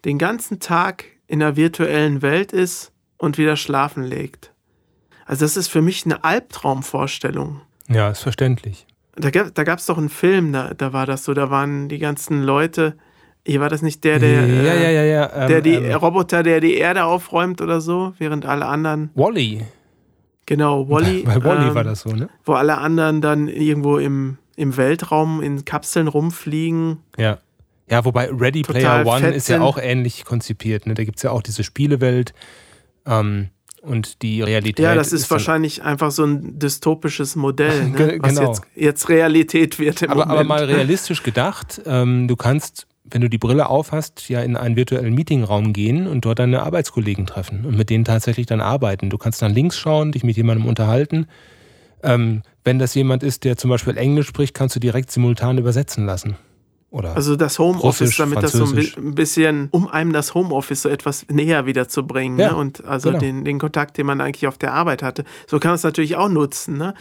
den 0.05 0.17
ganzen 0.17 0.59
Tag 0.59 1.05
in 1.27 1.39
der 1.39 1.55
virtuellen 1.55 2.21
Welt 2.21 2.53
ist 2.53 2.91
und 3.17 3.37
wieder 3.37 3.55
schlafen 3.57 4.03
legt. 4.03 4.53
Also 5.25 5.43
das 5.45 5.57
ist 5.57 5.67
für 5.67 5.81
mich 5.81 6.05
eine 6.05 6.23
Albtraumvorstellung. 6.23 7.61
Ja, 7.89 8.09
ist 8.09 8.21
verständlich. 8.21 8.85
Da, 9.15 9.29
gab- 9.29 9.79
es 9.79 9.85
doch 9.85 9.97
einen 9.97 10.09
Film, 10.09 10.51
da, 10.53 10.73
da 10.73 10.91
war 10.93 11.05
das 11.05 11.23
so, 11.23 11.33
da 11.33 11.49
waren 11.49 11.87
die 11.87 11.99
ganzen 11.99 12.43
Leute, 12.43 12.95
hier 13.45 13.61
war 13.61 13.69
das 13.69 13.81
nicht 13.81 14.03
der, 14.03 14.19
der, 14.19 14.45
ja, 14.45 14.73
äh, 14.73 14.83
ja, 14.83 14.89
ja, 14.89 15.03
ja. 15.03 15.31
ähm, 15.43 15.47
der 15.47 15.61
die 15.61 15.73
ähm, 15.75 15.95
Roboter, 15.95 16.43
der 16.43 16.59
die 16.59 16.75
Erde 16.75 17.05
aufräumt 17.05 17.61
oder 17.61 17.79
so, 17.79 18.13
während 18.17 18.45
alle 18.45 18.65
anderen, 18.65 19.11
Wally. 19.15 19.63
genau, 20.45 20.89
Wally, 20.89 21.23
Bei 21.25 21.41
Wally 21.43 21.69
ähm, 21.69 21.75
war 21.75 21.83
das 21.85 22.01
so, 22.01 22.09
ne? 22.09 22.29
wo 22.43 22.53
alle 22.53 22.77
anderen 22.77 23.21
dann 23.21 23.47
irgendwo 23.47 23.97
im, 23.99 24.37
im 24.57 24.75
Weltraum 24.75 25.41
in 25.41 25.63
Kapseln 25.63 26.07
rumfliegen. 26.09 26.97
Ja. 27.17 27.37
Ja, 27.89 28.03
wobei 28.03 28.29
Ready 28.31 28.63
Player 28.63 29.05
One 29.05 29.29
ist 29.29 29.47
ja 29.47 29.61
auch 29.61 29.77
ähnlich 29.77 30.25
konzipiert. 30.25 30.87
Ne? 30.87 30.95
Da 30.95 31.03
gibt 31.03 31.17
es 31.17 31.23
ja 31.23 31.31
auch 31.31 31.43
diese 31.43 31.63
Spielewelt 31.63 32.33
ähm, 33.05 33.49
und 33.81 34.23
die 34.23 34.41
Realität. 34.41 34.83
Ja, 34.83 34.95
das 34.95 35.13
ist, 35.13 35.23
dann- 35.23 35.31
wahrscheinlich 35.31 35.83
einfach 35.83 36.09
so 36.11 36.25
ein 36.25 36.57
dystopisches 36.57 37.35
Modell, 37.35 37.89
ne? 37.89 38.17
Was 38.19 38.35
genau. 38.35 38.47
jetzt, 38.49 38.61
jetzt 38.75 39.09
Realität 39.09 39.77
wird 39.77 40.01
im 40.01 40.09
Aber, 40.09 40.27
aber 40.27 40.43
mal 40.43 40.63
realistisch 40.65 41.21
gedacht, 41.21 41.81
ähm, 41.85 42.27
du 42.27 42.35
kannst, 42.35 42.87
wenn 43.03 43.21
du 43.21 43.29
die 43.29 43.37
Brille 43.37 43.69
aufhast, 43.69 44.29
ja 44.29 44.41
in 44.41 44.57
einen 44.57 44.75
virtuellen 44.75 45.13
Meetingraum 45.13 45.71
gehen 45.71 46.07
und 46.07 46.25
dort 46.25 46.39
deine 46.39 46.63
Arbeitskollegen 46.63 47.27
treffen 47.27 47.65
und 47.65 47.77
mit 47.77 47.91
denen 47.91 48.03
tatsächlich 48.03 48.47
dann 48.47 48.61
arbeiten. 48.61 49.11
Du 49.11 49.19
kannst 49.19 49.43
dann 49.43 49.53
links 49.53 49.77
schauen, 49.77 50.11
dich 50.11 50.23
mit 50.23 50.35
jemandem 50.37 50.65
unterhalten. 50.65 51.27
Ähm, 52.01 52.41
wenn 52.63 52.79
das 52.79 52.95
jemand 52.95 53.21
ist, 53.21 53.43
der 53.43 53.57
zum 53.57 53.69
Beispiel 53.69 53.95
Englisch 53.95 54.27
spricht, 54.27 54.55
kannst 54.55 54.75
du 54.75 54.79
direkt 54.79 55.11
simultan 55.11 55.59
übersetzen 55.59 56.07
lassen. 56.07 56.35
Oder 56.95 57.13
Also 57.13 57.35
das 57.35 57.59
Homeoffice, 57.59 58.15
damit 58.15 58.41
das 58.41 58.53
so 58.53 58.63
ein 58.63 59.15
bisschen, 59.15 59.67
um 59.71 59.89
einem 59.89 60.13
das 60.13 60.33
Homeoffice 60.33 60.83
so 60.83 60.87
etwas 60.87 61.27
näher 61.27 61.65
wieder 61.65 61.89
zu 61.89 62.07
bringen. 62.07 62.39
Ja, 62.39 62.51
ne? 62.51 62.55
Und 62.55 62.85
also 62.85 63.09
genau. 63.09 63.19
den, 63.19 63.43
den 63.43 63.59
Kontakt, 63.59 63.97
den 63.97 64.05
man 64.05 64.21
eigentlich 64.21 64.47
auf 64.47 64.57
der 64.57 64.71
Arbeit 64.71 65.03
hatte. 65.03 65.25
So 65.45 65.59
kann 65.59 65.71
man 65.71 65.75
es 65.75 65.83
natürlich 65.83 66.15
auch 66.15 66.29
nutzen. 66.29 66.77
Ne? 66.77 66.93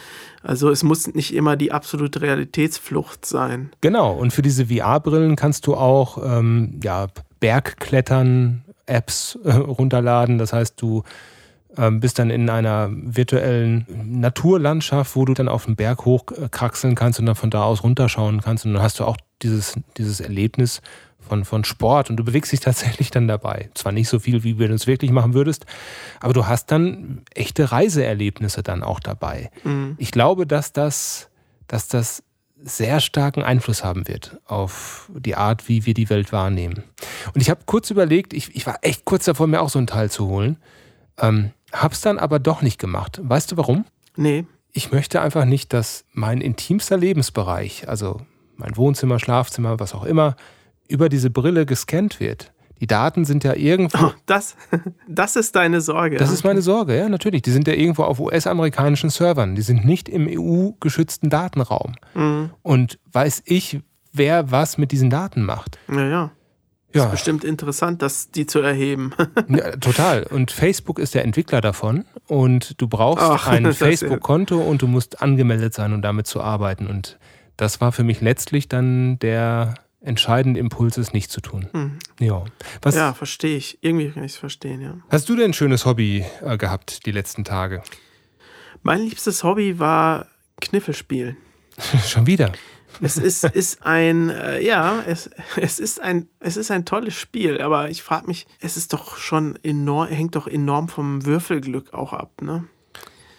Also 0.43 0.69
es 0.69 0.83
muss 0.83 1.07
nicht 1.07 1.33
immer 1.33 1.55
die 1.55 1.71
absolute 1.71 2.21
Realitätsflucht 2.21 3.25
sein. 3.25 3.71
Genau, 3.79 4.11
und 4.11 4.33
für 4.33 4.41
diese 4.41 4.65
VR-Brillen 4.65 5.37
kannst 5.37 5.65
du 5.65 5.75
auch 5.75 6.17
ähm, 6.21 6.77
ja, 6.83 7.07
Bergklettern-Apps 7.39 9.39
äh, 9.45 9.53
runterladen. 9.53 10.39
Das 10.39 10.51
heißt, 10.51 10.73
du 10.81 11.03
ähm, 11.77 12.01
bist 12.01 12.19
dann 12.19 12.31
in 12.31 12.49
einer 12.49 12.89
virtuellen 12.91 13.85
Naturlandschaft, 14.05 15.15
wo 15.15 15.23
du 15.23 15.33
dann 15.33 15.47
auf 15.47 15.63
den 15.65 15.77
Berg 15.77 16.03
hochkraxeln 16.03 16.95
kannst 16.95 17.21
und 17.21 17.27
dann 17.27 17.35
von 17.35 17.49
da 17.49 17.63
aus 17.63 17.81
runterschauen 17.81 18.41
kannst. 18.41 18.65
Und 18.65 18.73
dann 18.73 18.83
hast 18.83 18.99
du 18.99 19.05
auch 19.05 19.15
dieses, 19.41 19.75
dieses 19.97 20.19
Erlebnis 20.19 20.81
von, 21.19 21.43
von 21.45 21.63
Sport 21.63 22.09
und 22.09 22.17
du 22.17 22.23
bewegst 22.23 22.51
dich 22.51 22.59
tatsächlich 22.59 23.11
dann 23.11 23.27
dabei. 23.27 23.69
Zwar 23.73 23.91
nicht 23.91 24.09
so 24.09 24.19
viel, 24.19 24.43
wie 24.43 24.59
wenn 24.59 24.69
du 24.69 24.75
es 24.75 24.87
wirklich 24.87 25.11
machen 25.11 25.33
würdest, 25.33 25.65
aber 26.19 26.33
du 26.33 26.45
hast 26.47 26.71
dann 26.71 27.23
echte 27.33 27.71
Reiseerlebnisse 27.71 28.63
dann 28.63 28.83
auch 28.83 28.99
dabei. 28.99 29.49
Mhm. 29.63 29.95
Ich 29.97 30.11
glaube, 30.11 30.45
dass 30.45 30.71
das, 30.73 31.29
dass 31.67 31.87
das 31.87 32.23
sehr 32.61 32.99
starken 32.99 33.43
Einfluss 33.43 33.83
haben 33.83 34.07
wird 34.07 34.37
auf 34.45 35.11
die 35.13 35.35
Art, 35.35 35.67
wie 35.67 35.85
wir 35.85 35.93
die 35.93 36.09
Welt 36.09 36.31
wahrnehmen. 36.31 36.83
Und 37.33 37.41
ich 37.41 37.49
habe 37.49 37.61
kurz 37.65 37.91
überlegt, 37.91 38.33
ich, 38.33 38.55
ich 38.55 38.65
war 38.65 38.79
echt 38.81 39.05
kurz 39.05 39.25
davor, 39.25 39.47
mir 39.47 39.61
auch 39.61 39.69
so 39.69 39.77
ein 39.79 39.87
Teil 39.87 40.09
zu 40.09 40.27
holen, 40.27 40.57
ähm, 41.19 41.51
hab's 41.71 42.01
dann 42.01 42.17
aber 42.17 42.39
doch 42.39 42.61
nicht 42.61 42.79
gemacht. 42.79 43.19
Weißt 43.21 43.51
du 43.51 43.57
warum? 43.57 43.85
Nee, 44.15 44.45
Ich 44.71 44.91
möchte 44.91 45.21
einfach 45.21 45.45
nicht, 45.45 45.73
dass 45.73 46.05
mein 46.11 46.41
intimster 46.41 46.97
Lebensbereich, 46.97 47.87
also 47.87 48.21
mein 48.57 48.75
Wohnzimmer, 48.77 49.19
Schlafzimmer, 49.19 49.79
was 49.79 49.93
auch 49.93 50.03
immer, 50.05 50.35
über 50.87 51.09
diese 51.09 51.29
Brille 51.29 51.65
gescannt 51.65 52.19
wird. 52.19 52.51
Die 52.81 52.87
Daten 52.87 53.23
sind 53.23 53.43
ja 53.43 53.53
irgendwo 53.53 54.07
oh, 54.07 54.11
das, 54.25 54.57
das 55.07 55.35
ist 55.35 55.55
deine 55.55 55.79
Sorge. 55.81 56.17
das 56.17 56.31
ist 56.31 56.43
meine 56.43 56.61
Sorge, 56.61 56.97
ja, 56.97 57.07
natürlich. 57.07 57.41
Die 57.41 57.51
sind 57.51 57.67
ja 57.67 57.73
irgendwo 57.73 58.03
auf 58.03 58.19
US-amerikanischen 58.19 59.09
Servern. 59.09 59.55
Die 59.55 59.61
sind 59.61 59.85
nicht 59.85 60.09
im 60.09 60.27
EU-geschützten 60.29 61.29
Datenraum. 61.29 61.95
Mhm. 62.13 62.49
Und 62.63 62.99
weiß 63.13 63.43
ich, 63.45 63.79
wer 64.11 64.51
was 64.51 64.77
mit 64.77 64.91
diesen 64.91 65.09
Daten 65.09 65.43
macht. 65.43 65.79
Ja, 65.87 66.07
ja. 66.07 66.31
Ja, 66.93 67.05
Ist 67.05 67.11
bestimmt 67.11 67.43
interessant, 67.43 68.01
das 68.01 68.31
die 68.31 68.45
zu 68.45 68.59
erheben. 68.59 69.11
ja 69.49 69.71
total. 69.71 70.23
Und 70.23 70.51
Facebook 70.51 70.97
ist 70.97 71.13
der 71.13 71.25
Entwickler 71.25 71.59
davon. 71.59 72.05
Und 72.27 72.79
du 72.79 72.87
brauchst 72.87 73.21
Ach, 73.23 73.47
ein 73.49 73.73
Facebook-Konto 73.73 74.57
und 74.57 74.81
du 74.81 74.87
musst 74.87 75.21
angemeldet 75.21 75.73
sein, 75.73 75.91
um 75.91 76.01
damit 76.01 76.25
zu 76.25 76.41
arbeiten. 76.41 76.87
Und 76.87 77.19
das 77.57 77.81
war 77.81 77.91
für 77.91 78.03
mich 78.03 78.21
letztlich 78.21 78.67
dann 78.67 79.19
der 79.19 79.75
entscheidende 80.01 80.59
Impuls, 80.59 80.97
es 80.97 81.13
nicht 81.13 81.31
zu 81.31 81.41
tun. 81.41 81.67
Hm. 81.71 81.99
Ja. 82.19 82.43
Was 82.81 82.95
Ja, 82.95 83.13
verstehe 83.13 83.57
ich. 83.57 83.79
Irgendwie 83.81 84.11
kann 84.11 84.23
ich 84.23 84.33
es 84.33 84.37
verstehen, 84.37 84.81
ja. 84.81 84.97
hast 85.09 85.27
du 85.29 85.35
denn 85.35 85.51
ein 85.51 85.53
schönes 85.53 85.85
Hobby 85.85 86.25
äh, 86.41 86.57
gehabt 86.57 87.05
die 87.05 87.11
letzten 87.11 87.43
Tage? 87.43 87.81
Mein 88.83 89.01
liebstes 89.01 89.43
Hobby 89.43 89.79
war 89.79 90.27
Kniffelspielen. 90.61 91.37
Schon 92.07 92.27
wieder. 92.27 92.51
Es 93.01 93.17
ist, 93.17 93.43
ist 93.53 93.85
ein, 93.85 94.29
äh, 94.29 94.61
ja, 94.61 95.03
es, 95.05 95.29
es, 95.57 95.79
ist 95.79 96.01
ein, 96.01 96.29
es 96.39 96.55
ist 96.55 96.71
ein 96.71 96.85
tolles 96.85 97.15
Spiel, 97.15 97.61
aber 97.61 97.89
ich 97.89 98.03
frage 98.03 98.27
mich, 98.27 98.47
es 98.59 98.77
ist 98.77 98.93
doch 98.93 99.17
schon 99.17 99.57
enorm, 99.63 100.07
hängt 100.07 100.35
doch 100.35 100.47
enorm 100.47 100.87
vom 100.87 101.25
Würfelglück 101.25 101.93
auch 101.93 102.13
ab, 102.13 102.41
ne? 102.41 102.65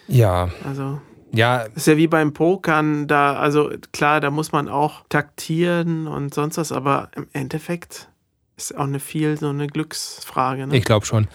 Ja, 0.07 0.49
Also, 0.63 1.01
ja, 1.31 1.61
ist 1.75 1.87
ja 1.87 1.97
wie 1.97 2.07
beim 2.07 2.33
Pokern, 2.33 3.07
da, 3.07 3.33
also 3.35 3.71
klar, 3.91 4.19
da 4.21 4.31
muss 4.31 4.51
man 4.51 4.69
auch 4.69 5.03
taktieren 5.09 6.07
und 6.07 6.33
sonst 6.33 6.57
was, 6.57 6.71
aber 6.71 7.09
im 7.15 7.27
Endeffekt 7.33 8.07
Ist 8.55 8.75
auch 8.75 8.85
eine 8.85 8.99
viel 8.99 9.37
so 9.37 9.49
eine 9.49 9.67
Glücksfrage. 9.67 10.67
Ne? 10.67 10.75
Ich 10.77 10.83
glaube 10.85 11.05
schon. 11.05 11.27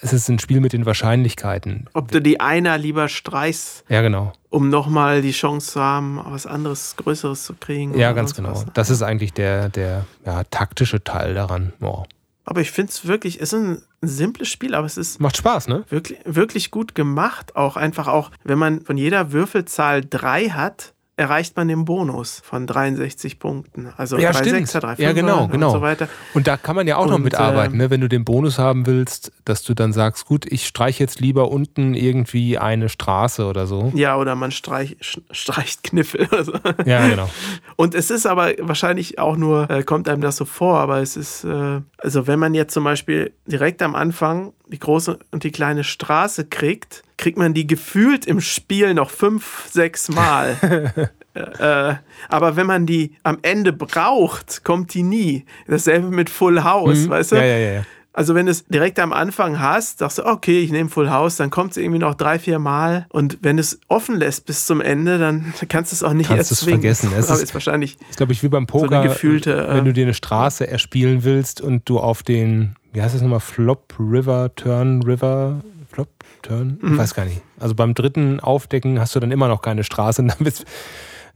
Es 0.00 0.12
ist 0.12 0.28
ein 0.28 0.40
Spiel 0.40 0.60
mit 0.60 0.72
den 0.72 0.84
Wahrscheinlichkeiten. 0.84 1.88
Ob 1.92 2.10
du 2.10 2.20
die 2.20 2.40
Einer 2.40 2.76
lieber 2.76 3.08
streichst, 3.08 3.84
Ja, 3.88 4.02
genau. 4.02 4.32
um 4.50 4.68
nochmal 4.68 5.22
die 5.22 5.30
Chance 5.30 5.72
zu 5.74 5.80
haben, 5.80 6.20
was 6.24 6.44
anderes, 6.46 6.96
Größeres 6.96 7.44
zu 7.44 7.54
kriegen. 7.54 7.96
Ja, 7.96 8.12
ganz 8.12 8.34
genau. 8.34 8.50
was, 8.50 8.66
ne? 8.66 8.72
Das 8.74 8.90
ist 8.90 9.02
eigentlich 9.02 9.32
der, 9.32 9.68
der 9.68 10.04
ja, 10.24 10.42
taktische 10.44 11.04
Teil 11.04 11.34
daran. 11.34 11.72
Boah. 11.78 12.04
Aber 12.46 12.60
ich 12.60 12.70
finde 12.70 12.90
es 12.92 13.06
wirklich, 13.06 13.40
es 13.40 13.52
ist 13.52 13.58
ein 13.58 13.82
simples 14.02 14.48
Spiel, 14.48 14.74
aber 14.74 14.86
es 14.86 14.96
ist 14.96 15.20
Macht 15.20 15.36
Spaß, 15.36 15.66
ne? 15.66 15.84
wirklich, 15.88 16.20
wirklich 16.24 16.70
gut 16.70 16.94
gemacht. 16.94 17.56
Auch 17.56 17.76
einfach 17.76 18.06
auch, 18.06 18.30
wenn 18.44 18.58
man 18.58 18.82
von 18.82 18.96
jeder 18.96 19.32
Würfelzahl 19.32 20.02
drei 20.08 20.50
hat, 20.50 20.94
erreicht 21.18 21.56
man 21.56 21.68
den 21.68 21.86
Bonus 21.86 22.42
von 22.44 22.66
63 22.66 23.38
Punkten. 23.38 23.88
Also 23.96 24.18
Ja, 24.18 24.32
drei 24.32 24.40
stimmt. 24.40 24.56
Sechser, 24.56 24.80
drei 24.80 24.90
Ja, 24.90 25.08
Fünfer 25.08 25.14
genau, 25.14 25.48
genau. 25.48 25.68
und 25.68 25.72
so 25.72 25.80
weiter. 25.80 26.08
Und 26.34 26.46
da 26.46 26.58
kann 26.58 26.76
man 26.76 26.86
ja 26.86 26.98
auch 26.98 27.06
noch 27.06 27.14
Und, 27.14 27.22
mitarbeiten, 27.24 27.72
ähm, 27.74 27.78
ne? 27.78 27.90
wenn 27.90 28.02
du 28.02 28.08
den 28.08 28.24
Bonus 28.24 28.58
haben 28.58 28.86
willst, 28.86 29.32
dass 29.46 29.62
du 29.62 29.72
dann 29.72 29.94
sagst, 29.94 30.26
gut, 30.26 30.44
ich 30.44 30.66
streiche 30.66 31.02
jetzt 31.02 31.18
lieber 31.20 31.50
unten 31.50 31.94
irgendwie 31.94 32.58
eine 32.58 32.90
Straße 32.90 33.46
oder 33.46 33.66
so. 33.66 33.92
Ja, 33.94 34.16
oder 34.18 34.34
man 34.34 34.50
streich, 34.50 34.96
streicht 35.30 35.84
Kniffel 35.84 36.26
oder 36.30 36.44
so. 36.44 36.52
Ja, 36.84 37.08
genau. 37.08 37.30
Und 37.76 37.94
es 37.94 38.10
ist 38.10 38.26
aber 38.26 38.52
wahrscheinlich 38.60 39.18
auch 39.18 39.36
nur, 39.38 39.70
äh, 39.70 39.82
kommt 39.84 40.08
einem 40.10 40.20
das 40.20 40.36
so 40.36 40.44
vor, 40.44 40.78
aber 40.80 41.00
es 41.00 41.16
ist, 41.16 41.44
äh, 41.44 41.80
also 41.96 42.26
wenn 42.26 42.38
man 42.38 42.52
jetzt 42.52 42.74
zum 42.74 42.84
Beispiel 42.84 43.32
direkt 43.46 43.80
am 43.80 43.94
Anfang 43.94 44.52
die 44.68 44.78
große 44.78 45.18
und 45.30 45.44
die 45.44 45.50
kleine 45.52 45.82
Straße 45.84 46.44
kriegt, 46.44 47.04
kriegt 47.18 47.38
man 47.38 47.54
die 47.54 47.66
gefühlt 47.66 48.26
im 48.26 48.40
Spiel 48.40 48.94
noch 48.94 49.10
fünf, 49.10 49.66
sechs 49.70 50.08
Mal. 50.08 50.56
äh, 51.34 51.94
aber 52.28 52.56
wenn 52.56 52.66
man 52.66 52.86
die 52.86 53.12
am 53.22 53.38
Ende 53.42 53.72
braucht, 53.72 54.64
kommt 54.64 54.94
die 54.94 55.02
nie. 55.02 55.44
Dasselbe 55.66 56.08
mit 56.08 56.30
Full 56.30 56.62
House, 56.64 57.06
Mhm. 57.06 57.08
weißt 57.10 57.32
du? 57.32 57.36
Ja, 57.36 57.44
ja, 57.44 57.58
ja. 57.74 57.82
Also 58.12 58.34
wenn 58.34 58.46
du 58.46 58.52
es 58.52 58.64
direkt 58.64 58.98
am 58.98 59.12
Anfang 59.12 59.60
hast, 59.60 59.98
sagst 59.98 60.16
du, 60.18 60.24
okay, 60.24 60.60
ich 60.60 60.70
nehme 60.72 60.88
Full 60.88 61.10
House, 61.10 61.36
dann 61.36 61.50
kommt 61.50 61.72
es 61.72 61.76
irgendwie 61.76 61.98
noch 61.98 62.14
drei, 62.14 62.38
vier 62.38 62.58
Mal. 62.58 63.04
Und 63.10 63.36
wenn 63.42 63.58
du 63.58 63.60
es 63.60 63.78
offen 63.88 64.16
lässt 64.16 64.46
bis 64.46 64.64
zum 64.64 64.80
Ende, 64.80 65.18
dann 65.18 65.52
kannst 65.68 65.92
du 65.92 65.96
es 65.96 66.02
auch 66.02 66.14
nicht 66.14 66.28
Kannst 66.28 66.50
erzwingen. 66.50 66.80
vergessen. 66.80 67.10
Es 67.14 67.28
ist- 67.30 67.42
ist 67.42 67.52
wahrscheinlich 67.54 67.98
ist, 68.08 68.16
glaube 68.16 68.32
ich, 68.32 68.42
wie 68.42 68.48
beim 68.48 68.62
so 68.70 68.78
Poker, 68.78 69.00
eine 69.00 69.08
gefühlte. 69.10 69.66
wenn 69.68 69.84
du 69.84 69.90
Äh, 69.90 69.94
dir 69.94 70.04
eine 70.06 70.14
Straße 70.14 70.66
erspielen 70.66 71.24
willst 71.24 71.60
und 71.60 71.86
du 71.90 71.98
auf 71.98 72.22
den, 72.22 72.76
wie 72.94 73.02
heißt 73.02 73.14
das 73.14 73.20
nochmal, 73.20 73.40
Flop, 73.40 73.92
River, 74.00 74.50
Turn, 74.56 75.02
River, 75.02 75.60
Flop, 75.90 76.08
Turn, 76.42 76.78
Mhm. 76.80 76.92
ich 76.94 76.98
weiß 76.98 77.14
gar 77.14 77.24
nicht. 77.24 77.40
Also 77.58 77.74
beim 77.74 77.94
dritten 77.94 78.40
Aufdecken 78.40 78.98
hast 79.00 79.14
du 79.14 79.20
dann 79.20 79.30
immer 79.30 79.48
noch 79.48 79.62
keine 79.62 79.84
Straße 79.84 80.22
und 80.22 80.28
dann 80.36 80.40
wird 80.40 80.64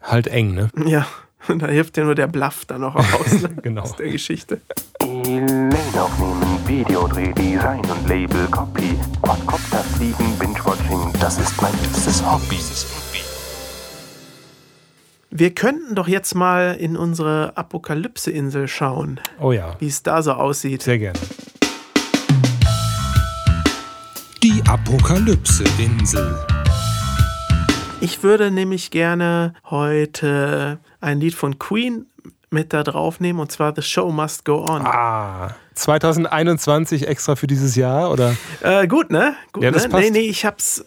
halt 0.03 0.27
eng, 0.29 0.55
ne? 0.55 0.71
ja, 0.87 1.07
und 1.49 1.61
da 1.63 1.67
hilft 1.69 1.97
dir 1.97 2.05
nur 2.05 2.15
der 2.15 2.27
Bluff 2.27 2.65
dann 2.67 2.83
noch 2.83 2.95
raus 2.97 3.33
ne? 3.43 3.49
Genau. 3.63 3.83
aus 3.83 3.97
der 3.97 4.11
Geschichte. 4.11 4.61
Elaine 5.01 5.71
aufnehmen, 5.95 6.59
Videodreh, 6.67 7.33
Design 7.33 7.81
und 7.81 8.09
Label, 8.09 8.47
Copy, 8.49 8.99
Quadcopter 9.23 9.79
fliegen, 9.97 10.39
Binge-Watching, 10.39 11.13
das 11.21 11.39
ist 11.39 11.61
mein 11.61 11.73
liebstes 11.83 12.23
Hobby. 12.25 12.59
Wir 15.33 15.55
könnten 15.55 15.95
doch 15.95 16.09
jetzt 16.09 16.35
mal 16.35 16.75
in 16.79 16.97
unsere 16.97 17.53
Apokalypse-Insel 17.57 18.67
schauen, 18.67 19.21
Oh 19.39 19.53
ja, 19.53 19.77
wie 19.79 19.87
es 19.87 20.03
da 20.03 20.23
so 20.23 20.33
aussieht. 20.33 20.83
sehr 20.83 20.99
gerne. 20.99 21.19
Die 24.43 24.63
Apokalypse-Insel. 24.67 26.35
Ich 28.01 28.23
würde 28.23 28.51
nämlich 28.51 28.91
gerne 28.91 29.53
heute 29.69 30.79
ein 31.01 31.21
Lied 31.21 31.35
von 31.35 31.59
Queen 31.59 32.07
mit 32.51 32.73
da 32.73 32.83
draufnehmen 32.83 33.41
und 33.41 33.53
zwar 33.53 33.75
The 33.75 33.83
Show 33.83 34.11
Must 34.11 34.45
Go 34.47 34.65
On. 34.67 34.83
Ah, 34.87 35.55
2021 35.75 37.07
extra 37.07 37.37
für 37.37 37.47
dieses 37.47 37.77
Jahr 37.77 38.11
oder? 38.11 38.35
Äh, 38.63 38.87
gut, 38.89 39.11
ne? 39.11 39.35
Gut, 39.53 39.63
Ja, 39.63 39.71
das 39.71 39.85
ne? 39.85 39.89
passt. 39.91 40.05
Nee, 40.05 40.11
nee, 40.11 40.27
ich 40.29 40.47
hab's, 40.47 40.85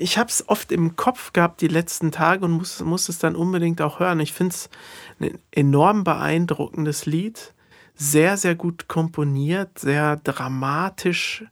ich 0.00 0.16
hab's 0.16 0.44
oft 0.46 0.72
im 0.72 0.96
Kopf 0.96 1.32
gehabt 1.34 1.60
die 1.60 1.68
letzten 1.68 2.10
Tage 2.10 2.44
und 2.44 2.52
muss, 2.52 2.80
muss 2.80 3.08
es 3.10 3.18
dann 3.18 3.36
unbedingt 3.36 3.82
auch 3.82 4.00
hören. 4.00 4.18
Ich 4.20 4.32
finde 4.32 4.54
es 4.54 4.70
ein 5.20 5.38
enorm 5.52 6.04
beeindruckendes 6.04 7.04
Lied. 7.06 7.52
Sehr, 7.94 8.36
sehr 8.36 8.54
gut 8.54 8.88
komponiert, 8.88 9.78
sehr 9.78 10.16
dramatisch, 10.16 11.44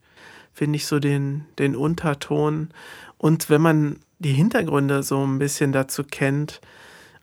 finde 0.57 0.77
ich 0.77 0.87
so 0.87 0.99
den, 0.99 1.45
den 1.59 1.77
Unterton. 1.77 2.71
Und 3.19 3.51
wenn 3.51 3.61
man 3.61 3.99
die 4.19 4.33
Hintergründe 4.33 5.03
so 5.03 5.23
ein 5.23 5.39
bisschen 5.39 5.71
dazu 5.71 6.03
kennt, 6.03 6.63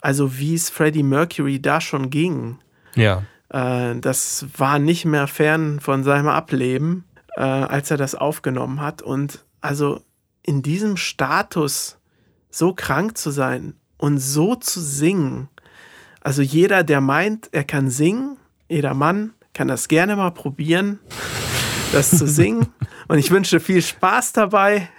also 0.01 0.37
wie 0.37 0.53
es 0.53 0.69
Freddie 0.69 1.01
Mercury 1.01 1.59
da 1.59 1.81
schon 1.81 2.11
ging, 2.11 2.59
Ja. 2.93 3.23
äh, 3.49 3.95
das 3.99 4.45
war 4.55 4.77
nicht 4.77 5.05
mehr 5.05 5.25
fern 5.25 5.79
von 5.79 6.03
seinem 6.03 6.27
Ableben, 6.27 7.05
äh, 7.35 7.41
als 7.41 7.89
er 7.89 7.97
das 7.97 8.13
aufgenommen 8.13 8.79
hat. 8.81 9.01
Und 9.01 9.43
also 9.61 10.01
in 10.43 10.61
diesem 10.61 10.95
Status 10.95 11.97
so 12.51 12.75
krank 12.75 13.17
zu 13.17 13.31
sein 13.31 13.73
und 13.97 14.19
so 14.19 14.53
zu 14.53 14.79
singen, 14.79 15.49
also 16.21 16.43
jeder, 16.43 16.83
der 16.83 17.01
meint, 17.01 17.49
er 17.51 17.63
kann 17.63 17.89
singen, 17.89 18.37
jeder 18.69 18.93
Mann 18.93 19.33
kann 19.55 19.67
das 19.67 19.87
gerne 19.87 20.15
mal 20.15 20.29
probieren, 20.31 20.99
das 21.93 22.11
zu 22.11 22.27
singen. 22.27 22.67
Und 23.07 23.19
ich 23.19 23.31
wünsche 23.31 23.59
viel 23.59 23.81
Spaß 23.81 24.33
dabei. 24.33 24.89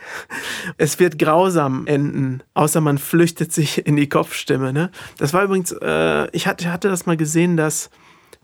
Es 0.76 0.98
wird 0.98 1.18
grausam 1.18 1.86
enden, 1.86 2.42
außer 2.54 2.80
man 2.80 2.98
flüchtet 2.98 3.52
sich 3.52 3.86
in 3.86 3.96
die 3.96 4.08
Kopfstimme. 4.08 4.72
Ne? 4.72 4.90
Das 5.18 5.32
war 5.32 5.44
übrigens, 5.44 5.72
äh, 5.72 6.28
ich 6.30 6.46
hatte, 6.46 6.72
hatte 6.72 6.88
das 6.88 7.06
mal 7.06 7.16
gesehen, 7.16 7.56
dass 7.56 7.90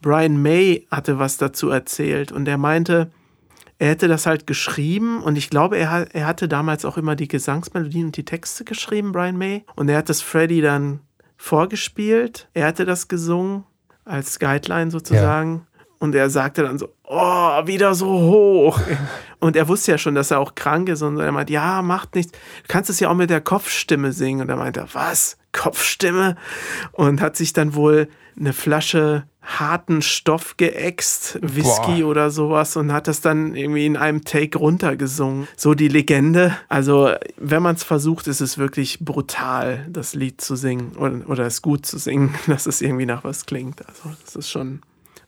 Brian 0.03 0.41
May 0.41 0.87
hatte 0.91 1.19
was 1.19 1.37
dazu 1.37 1.69
erzählt 1.69 2.33
und 2.33 2.49
er 2.49 2.59
meinte, 2.59 3.11
er 3.79 3.91
hätte 3.91 4.09
das 4.09 4.27
halt 4.27 4.47
geschrieben 4.47 5.23
und 5.23 5.37
ich 5.37 5.49
glaube, 5.49 5.79
er, 5.79 6.15
er 6.15 6.27
hatte 6.27 6.49
damals 6.49 6.85
auch 6.85 6.99
immer 6.99 7.17
die 7.17 7.29
Gesangsmelodien 7.29 8.07
und 8.07 8.17
die 8.17 8.25
Texte 8.25 8.65
geschrieben, 8.65 9.13
Brian 9.13 9.39
May. 9.39 9.65
Und 9.75 9.89
er 9.89 9.99
hat 9.99 10.09
das 10.09 10.21
Freddy 10.21 10.61
dann 10.61 11.01
vorgespielt. 11.39 12.49
Er 12.53 12.67
hatte 12.67 12.85
das 12.85 13.09
gesungen 13.09 13.65
als 14.05 14.39
Guideline 14.39 14.91
sozusagen. 14.91 15.67
Und 16.01 16.15
er 16.15 16.31
sagte 16.31 16.63
dann 16.63 16.79
so, 16.79 16.89
oh, 17.05 17.67
wieder 17.67 17.95
so 17.95 18.09
hoch. 18.09 18.81
Und 19.39 19.55
er 19.55 19.69
wusste 19.69 19.93
ja 19.93 19.99
schon, 19.99 20.15
dass 20.15 20.31
er 20.31 20.41
auch 20.41 20.55
krank 20.55 20.89
ist. 20.89 21.03
Und 21.03 21.21
er 21.21 21.31
meinte, 21.31 21.53
ja, 21.53 21.83
macht 21.83 22.15
nichts. 22.15 22.33
Du 22.33 22.69
kannst 22.69 22.89
es 22.89 23.01
ja 23.01 23.11
auch 23.11 23.15
mit 23.15 23.31
der 23.31 23.43
Kopfstimme 23.43 24.13
singen. 24.13 24.41
Und 24.41 24.49
er 24.49 24.57
meinte, 24.57 24.87
was? 24.95 25.37
Kopfstimme? 25.53 26.37
Und 26.93 27.21
hat 27.21 27.37
sich 27.37 27.53
dann 27.53 27.75
wohl 27.75 28.09
eine 28.39 28.55
Flasche 28.55 29.25
harten 29.43 30.01
Stoff 30.01 30.57
geäxt, 30.57 31.39
Whisky 31.43 32.03
Boah. 32.03 32.09
oder 32.09 32.31
sowas 32.31 32.77
und 32.77 32.93
hat 32.93 33.09
das 33.09 33.21
dann 33.21 33.55
irgendwie 33.55 33.87
in 33.87 33.97
einem 33.97 34.25
Take 34.25 34.57
runtergesungen. 34.59 35.49
So 35.57 35.75
die 35.75 35.89
Legende. 35.89 36.57
Also, 36.69 37.11
wenn 37.37 37.63
man 37.63 37.77
es 37.77 37.85
versucht, 37.85 38.27
ist 38.27 38.41
es 38.41 38.59
wirklich 38.59 39.01
brutal, 39.01 39.87
das 39.91 40.15
Lied 40.15 40.41
zu 40.41 40.57
singen 40.57 40.93
oder, 40.97 41.29
oder 41.29 41.47
es 41.47 41.63
gut 41.63 41.85
zu 41.85 41.99
singen, 41.99 42.35
dass 42.47 42.67
es 42.67 42.81
irgendwie 42.81 43.07
nach 43.07 43.25
was 43.25 43.45
klingt. 43.45 43.87
Also, 43.87 44.15
das 44.25 44.37
ist 44.37 44.51
schon 44.51 44.81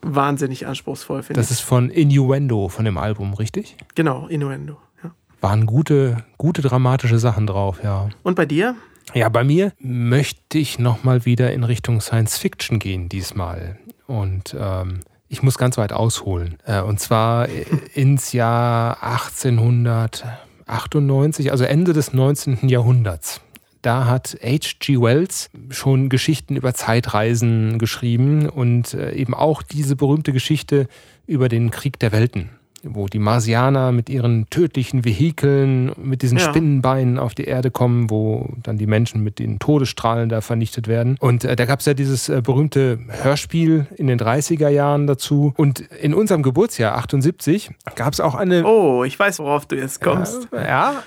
wahnsinnig 0.03 0.67
anspruchsvoll, 0.67 1.23
finde 1.23 1.41
ich. 1.41 1.47
Das 1.47 1.51
ist 1.51 1.61
von 1.61 1.91
Innuendo, 1.91 2.69
von 2.69 2.85
dem 2.85 2.99
Album, 2.99 3.35
richtig? 3.35 3.77
Genau, 3.95 4.27
Innuendo. 4.27 4.79
Ja. 5.03 5.13
Waren 5.41 5.67
gute, 5.67 6.25
gute 6.39 6.63
dramatische 6.63 7.19
Sachen 7.19 7.47
drauf, 7.47 7.81
ja. 7.83 8.09
Und 8.23 8.35
bei 8.35 8.47
dir? 8.47 8.75
Ja, 9.15 9.29
bei 9.29 9.45
mir 9.45 9.73
möchte 9.79 10.59
ich 10.59 10.79
nochmal 10.79 11.25
wieder 11.25 11.53
in 11.53 11.65
Richtung 11.65 12.01
Science 12.01 12.39
Fiction 12.39 12.79
gehen 12.79 13.09
diesmal. 13.09 13.79
Und 14.07 14.57
ähm, 14.59 15.01
ich 15.29 15.43
muss 15.43 15.59
ganz 15.59 15.79
weit 15.79 15.93
ausholen. 15.93 16.59
Äh, 16.65 16.83
und 16.83 17.01
zwar 17.01 17.49
äh, 17.49 17.65
ins 17.95 18.33
Jahr 18.33 19.03
1898, 19.03 21.51
also 21.51 21.65
Ende 21.65 21.93
des 21.93 22.13
19. 22.13 22.69
Jahrhunderts. 22.69 23.41
Da 23.83 24.07
hat 24.07 24.39
H.G. 24.43 25.01
Wells 25.01 25.51
schon 25.71 26.09
Geschichten 26.09 26.55
über 26.55 26.73
Zeitreisen 26.73 27.81
geschrieben 27.81 28.49
und 28.49 28.95
äh, 28.95 29.13
eben 29.13 29.35
auch 29.35 29.63
diese 29.63 29.97
berühmte 29.97 30.33
Geschichte 30.33 30.87
über 31.27 31.49
den 31.49 31.73
Krieg 31.73 31.99
der 31.99 32.13
Welten, 32.13 32.51
wo 32.85 33.07
die 33.07 33.19
Marsianer 33.19 33.93
mit 33.93 34.09
ihren 34.11 34.49
tödlichen 34.51 35.05
Vehikeln, 35.05 35.93
mit 36.03 36.23
diesen 36.23 36.39
Ja. 36.39 36.45
Spinnenbeinen 36.45 37.19
auf 37.19 37.35
die 37.35 37.45
Erde 37.45 37.71
kommen, 37.71 38.11
wo 38.11 38.51
dann 38.63 38.79
die 38.79 38.87
Menschen 38.87 39.23
mit 39.23 39.39
den 39.39 39.59
Todesstrahlen 39.59 40.29
da 40.29 40.41
vernichtet 40.41 40.89
werden. 40.89 41.17
Und 41.21 41.45
äh, 41.45 41.57
da 41.57 41.65
gab 41.65 41.81
es 41.81 41.87
ja 41.87 41.95
dieses 41.95 42.29
äh, 42.29 42.41
berühmte 42.43 42.99
Hörspiel 43.23 43.87
in 43.97 44.07
den 44.07 44.19
30er 44.19 44.69
Jahren 44.69 45.07
dazu. 45.07 45.53
Und 45.57 45.81
in 45.81 46.15
unserem 46.15 46.43
Geburtsjahr 46.43 46.97
78 46.97 47.71
gab 47.95 48.13
es 48.13 48.21
auch 48.21 48.35
eine 48.35 48.65
Oh, 48.65 49.05
ich 49.05 49.19
weiß, 49.19 49.39
worauf 49.39 49.67
du 49.67 49.77
jetzt 49.77 50.01
kommst. 50.01 50.49
ja, 50.53 51.03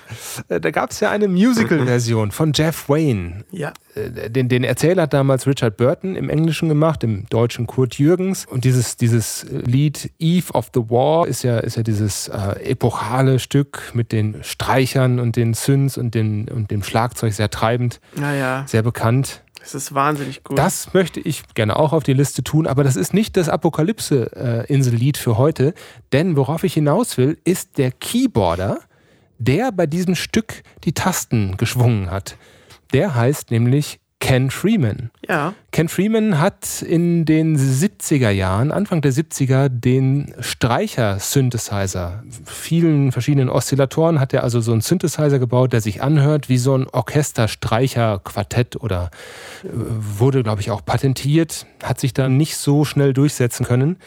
äh, 0.48 0.60
da 0.60 0.70
gab 0.70 0.90
es 0.90 1.00
ja 1.00 1.10
eine 1.10 1.28
Musical-Version 1.28 2.30
von 2.30 2.52
Jeff 2.54 2.88
Wayne. 2.88 3.44
Ja. 3.50 3.72
Äh, 3.94 4.30
Den, 4.30 4.48
den 4.48 4.64
Erzähler 4.64 5.02
hat 5.02 5.12
damals 5.14 5.46
Richard 5.46 5.76
Burton 5.76 6.16
im 6.16 6.28
Englischen 6.30 6.68
gemacht, 6.68 7.04
im 7.04 7.26
Deutschen 7.30 7.66
Kurt 7.66 7.98
Jürgens. 7.98 8.46
Und 8.46 8.64
dieses, 8.64 8.96
dieses 8.96 9.46
Lied 9.50 10.10
Eve 10.18 10.52
of 10.52 10.70
the 10.74 10.80
War 10.88 11.26
ist 11.26 11.42
ja, 11.42 11.58
ist 11.66 11.76
ja 11.76 11.82
dieses 11.82 12.28
äh, 12.28 12.62
epochale 12.64 13.38
Stück 13.38 13.92
mit 13.94 14.12
den 14.12 14.42
Streichern 14.42 15.20
und 15.20 15.36
den 15.36 15.54
Synths 15.54 15.98
und, 15.98 16.14
den, 16.14 16.48
und 16.48 16.70
dem 16.70 16.82
Schlagzeug 16.82 17.32
sehr 17.32 17.50
treibend, 17.50 18.00
Naja, 18.14 18.64
sehr 18.66 18.82
bekannt. 18.82 19.42
Das 19.60 19.74
ist 19.74 19.94
wahnsinnig 19.94 20.44
gut. 20.44 20.56
Das 20.56 20.94
möchte 20.94 21.18
ich 21.18 21.42
gerne 21.54 21.76
auch 21.76 21.92
auf 21.92 22.04
die 22.04 22.12
Liste 22.12 22.44
tun, 22.44 22.68
aber 22.68 22.84
das 22.84 22.94
ist 22.94 23.12
nicht 23.12 23.36
das 23.36 23.48
Apokalypse-Insel-Lied 23.48 25.16
für 25.16 25.36
heute, 25.36 25.74
denn 26.12 26.36
worauf 26.36 26.62
ich 26.62 26.74
hinaus 26.74 27.18
will, 27.18 27.36
ist 27.44 27.76
der 27.76 27.90
Keyboarder, 27.90 28.78
der 29.38 29.72
bei 29.72 29.86
diesem 29.86 30.14
Stück 30.14 30.62
die 30.84 30.92
Tasten 30.92 31.56
geschwungen 31.56 32.12
hat. 32.12 32.36
Der 32.92 33.16
heißt 33.16 33.50
nämlich 33.50 33.98
Ken 34.18 34.50
Freeman. 34.50 35.10
ja. 35.28 35.54
Ken 35.72 35.88
Freeman 35.88 36.40
hat 36.40 36.82
in 36.82 37.26
den 37.26 37.56
70er 37.58 38.30
Jahren, 38.30 38.72
Anfang 38.72 39.02
der 39.02 39.12
70er, 39.12 39.68
den 39.68 40.34
Streicher-Synthesizer, 40.40 42.24
vielen 42.44 43.12
verschiedenen 43.12 43.50
Oszillatoren 43.50 44.18
hat 44.18 44.32
er 44.32 44.42
also 44.42 44.60
so 44.60 44.72
einen 44.72 44.80
Synthesizer 44.80 45.38
gebaut, 45.38 45.74
der 45.74 45.82
sich 45.82 46.02
anhört 46.02 46.48
wie 46.48 46.58
so 46.58 46.76
ein 46.76 46.86
Orchester-Streicher-Quartett 46.88 48.76
oder 48.76 49.10
äh, 49.62 49.68
wurde, 49.72 50.42
glaube 50.42 50.62
ich, 50.62 50.70
auch 50.70 50.84
patentiert, 50.84 51.66
hat 51.82 52.00
sich 52.00 52.14
da 52.14 52.28
nicht 52.28 52.56
so 52.56 52.84
schnell 52.84 53.12
durchsetzen 53.12 53.66
können. 53.66 53.98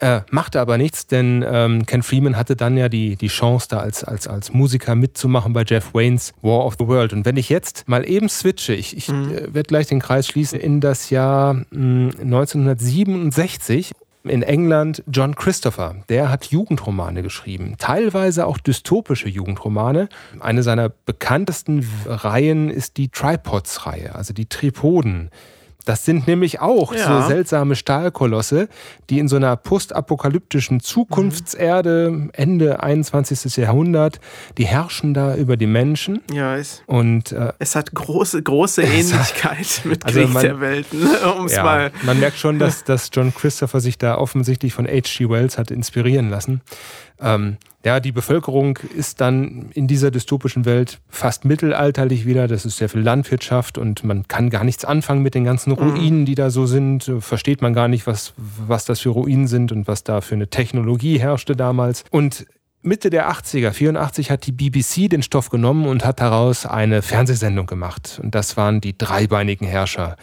Äh, 0.00 0.20
machte 0.30 0.60
aber 0.60 0.76
nichts, 0.76 1.06
denn 1.06 1.44
ähm, 1.48 1.86
Ken 1.86 2.02
Freeman 2.02 2.36
hatte 2.36 2.56
dann 2.56 2.76
ja 2.76 2.88
die, 2.88 3.16
die 3.16 3.28
Chance, 3.28 3.68
da 3.70 3.78
als, 3.78 4.02
als, 4.02 4.26
als 4.26 4.52
Musiker 4.52 4.94
mitzumachen 4.94 5.52
bei 5.52 5.62
Jeff 5.64 5.94
Waynes 5.94 6.32
War 6.42 6.66
of 6.66 6.74
the 6.78 6.86
World. 6.86 7.12
Und 7.12 7.24
wenn 7.24 7.36
ich 7.36 7.48
jetzt 7.48 7.88
mal 7.88 8.08
eben 8.08 8.28
switche, 8.28 8.74
ich, 8.74 8.96
ich 8.96 9.08
äh, 9.08 9.54
werde 9.54 9.68
gleich 9.68 9.86
den 9.86 10.00
Kreis 10.00 10.26
schließen, 10.26 10.58
in 10.58 10.80
das 10.80 11.10
Jahr 11.10 11.54
mh, 11.70 12.14
1967 12.20 13.92
in 14.24 14.42
England 14.42 15.02
John 15.06 15.34
Christopher. 15.34 15.96
Der 16.08 16.30
hat 16.30 16.46
Jugendromane 16.46 17.22
geschrieben, 17.22 17.74
teilweise 17.78 18.46
auch 18.46 18.58
dystopische 18.58 19.28
Jugendromane. 19.28 20.08
Eine 20.40 20.62
seiner 20.62 20.88
bekanntesten 20.88 21.86
Reihen 22.06 22.70
ist 22.70 22.96
die 22.96 23.08
Tripods-Reihe, 23.08 24.14
also 24.14 24.32
die 24.32 24.46
Tripoden. 24.46 25.30
Das 25.84 26.04
sind 26.04 26.26
nämlich 26.26 26.60
auch 26.60 26.94
Ja. 26.94 27.22
so 27.22 27.28
seltsame 27.28 27.76
Stahlkolosse, 27.76 28.68
die 29.10 29.18
in 29.18 29.28
so 29.28 29.36
einer 29.36 29.56
postapokalyptischen 29.56 30.80
Zukunftserde, 30.80 32.28
Ende 32.32 32.82
21. 32.82 33.56
Jahrhundert, 33.56 34.20
die 34.58 34.66
herrschen 34.66 35.14
da 35.14 35.34
über 35.36 35.56
die 35.56 35.66
Menschen. 35.66 36.20
Ja, 36.32 36.56
es, 36.56 36.82
Und 36.86 37.32
äh, 37.32 37.52
es 37.58 37.76
hat 37.76 37.92
große, 37.94 38.42
große 38.42 38.82
Ähnlichkeit 38.82 39.82
mit 39.84 40.04
Also 40.04 40.20
Krieg 40.20 40.32
man- 40.32 40.42
der 40.42 40.60
Welten, 40.60 41.02
es 41.46 41.52
ja, 41.54 41.62
mal. 41.62 41.92
man 42.02 42.18
merkt 42.20 42.38
schon, 42.38 42.58
dass, 42.58 42.84
dass 42.84 43.10
John 43.12 43.34
Christopher 43.34 43.80
sich 43.80 43.98
da 43.98 44.16
offensichtlich 44.16 44.72
von 44.74 44.86
H.G. 44.86 45.28
Wells 45.28 45.58
hat 45.58 45.70
inspirieren 45.70 46.30
lassen. 46.30 46.60
Ähm, 47.20 47.58
ja, 47.84 48.00
die 48.00 48.12
Bevölkerung 48.12 48.78
ist 48.96 49.20
dann 49.20 49.66
in 49.74 49.86
dieser 49.86 50.10
dystopischen 50.10 50.64
Welt 50.64 51.00
fast 51.10 51.44
mittelalterlich 51.44 52.24
wieder. 52.26 52.48
Das 52.48 52.64
ist 52.64 52.78
sehr 52.78 52.88
viel 52.88 53.02
Landwirtschaft 53.02 53.76
und 53.78 54.02
man 54.04 54.26
kann 54.26 54.48
gar 54.50 54.64
nichts 54.64 54.84
anfangen 54.86 55.22
mit 55.22 55.34
den 55.34 55.44
ganzen 55.44 55.73
Ruinen, 55.74 56.26
die 56.26 56.34
da 56.34 56.50
so 56.50 56.66
sind. 56.66 57.10
Versteht 57.20 57.62
man 57.62 57.74
gar 57.74 57.88
nicht, 57.88 58.06
was, 58.06 58.34
was 58.36 58.84
das 58.84 59.00
für 59.00 59.10
Ruinen 59.10 59.46
sind 59.46 59.72
und 59.72 59.86
was 59.86 60.04
da 60.04 60.20
für 60.20 60.34
eine 60.34 60.48
Technologie 60.48 61.18
herrschte 61.18 61.56
damals. 61.56 62.04
Und 62.10 62.46
Mitte 62.86 63.08
der 63.08 63.30
80er, 63.30 63.70
84, 63.72 64.30
hat 64.30 64.46
die 64.46 64.52
BBC 64.52 65.08
den 65.08 65.22
Stoff 65.22 65.48
genommen 65.48 65.86
und 65.86 66.04
hat 66.04 66.20
daraus 66.20 66.66
eine 66.66 67.00
Fernsehsendung 67.00 67.64
gemacht. 67.66 68.20
Und 68.22 68.34
das 68.34 68.58
waren 68.58 68.82
die 68.82 68.96
dreibeinigen 68.96 69.66
Herrscher. 69.66 70.16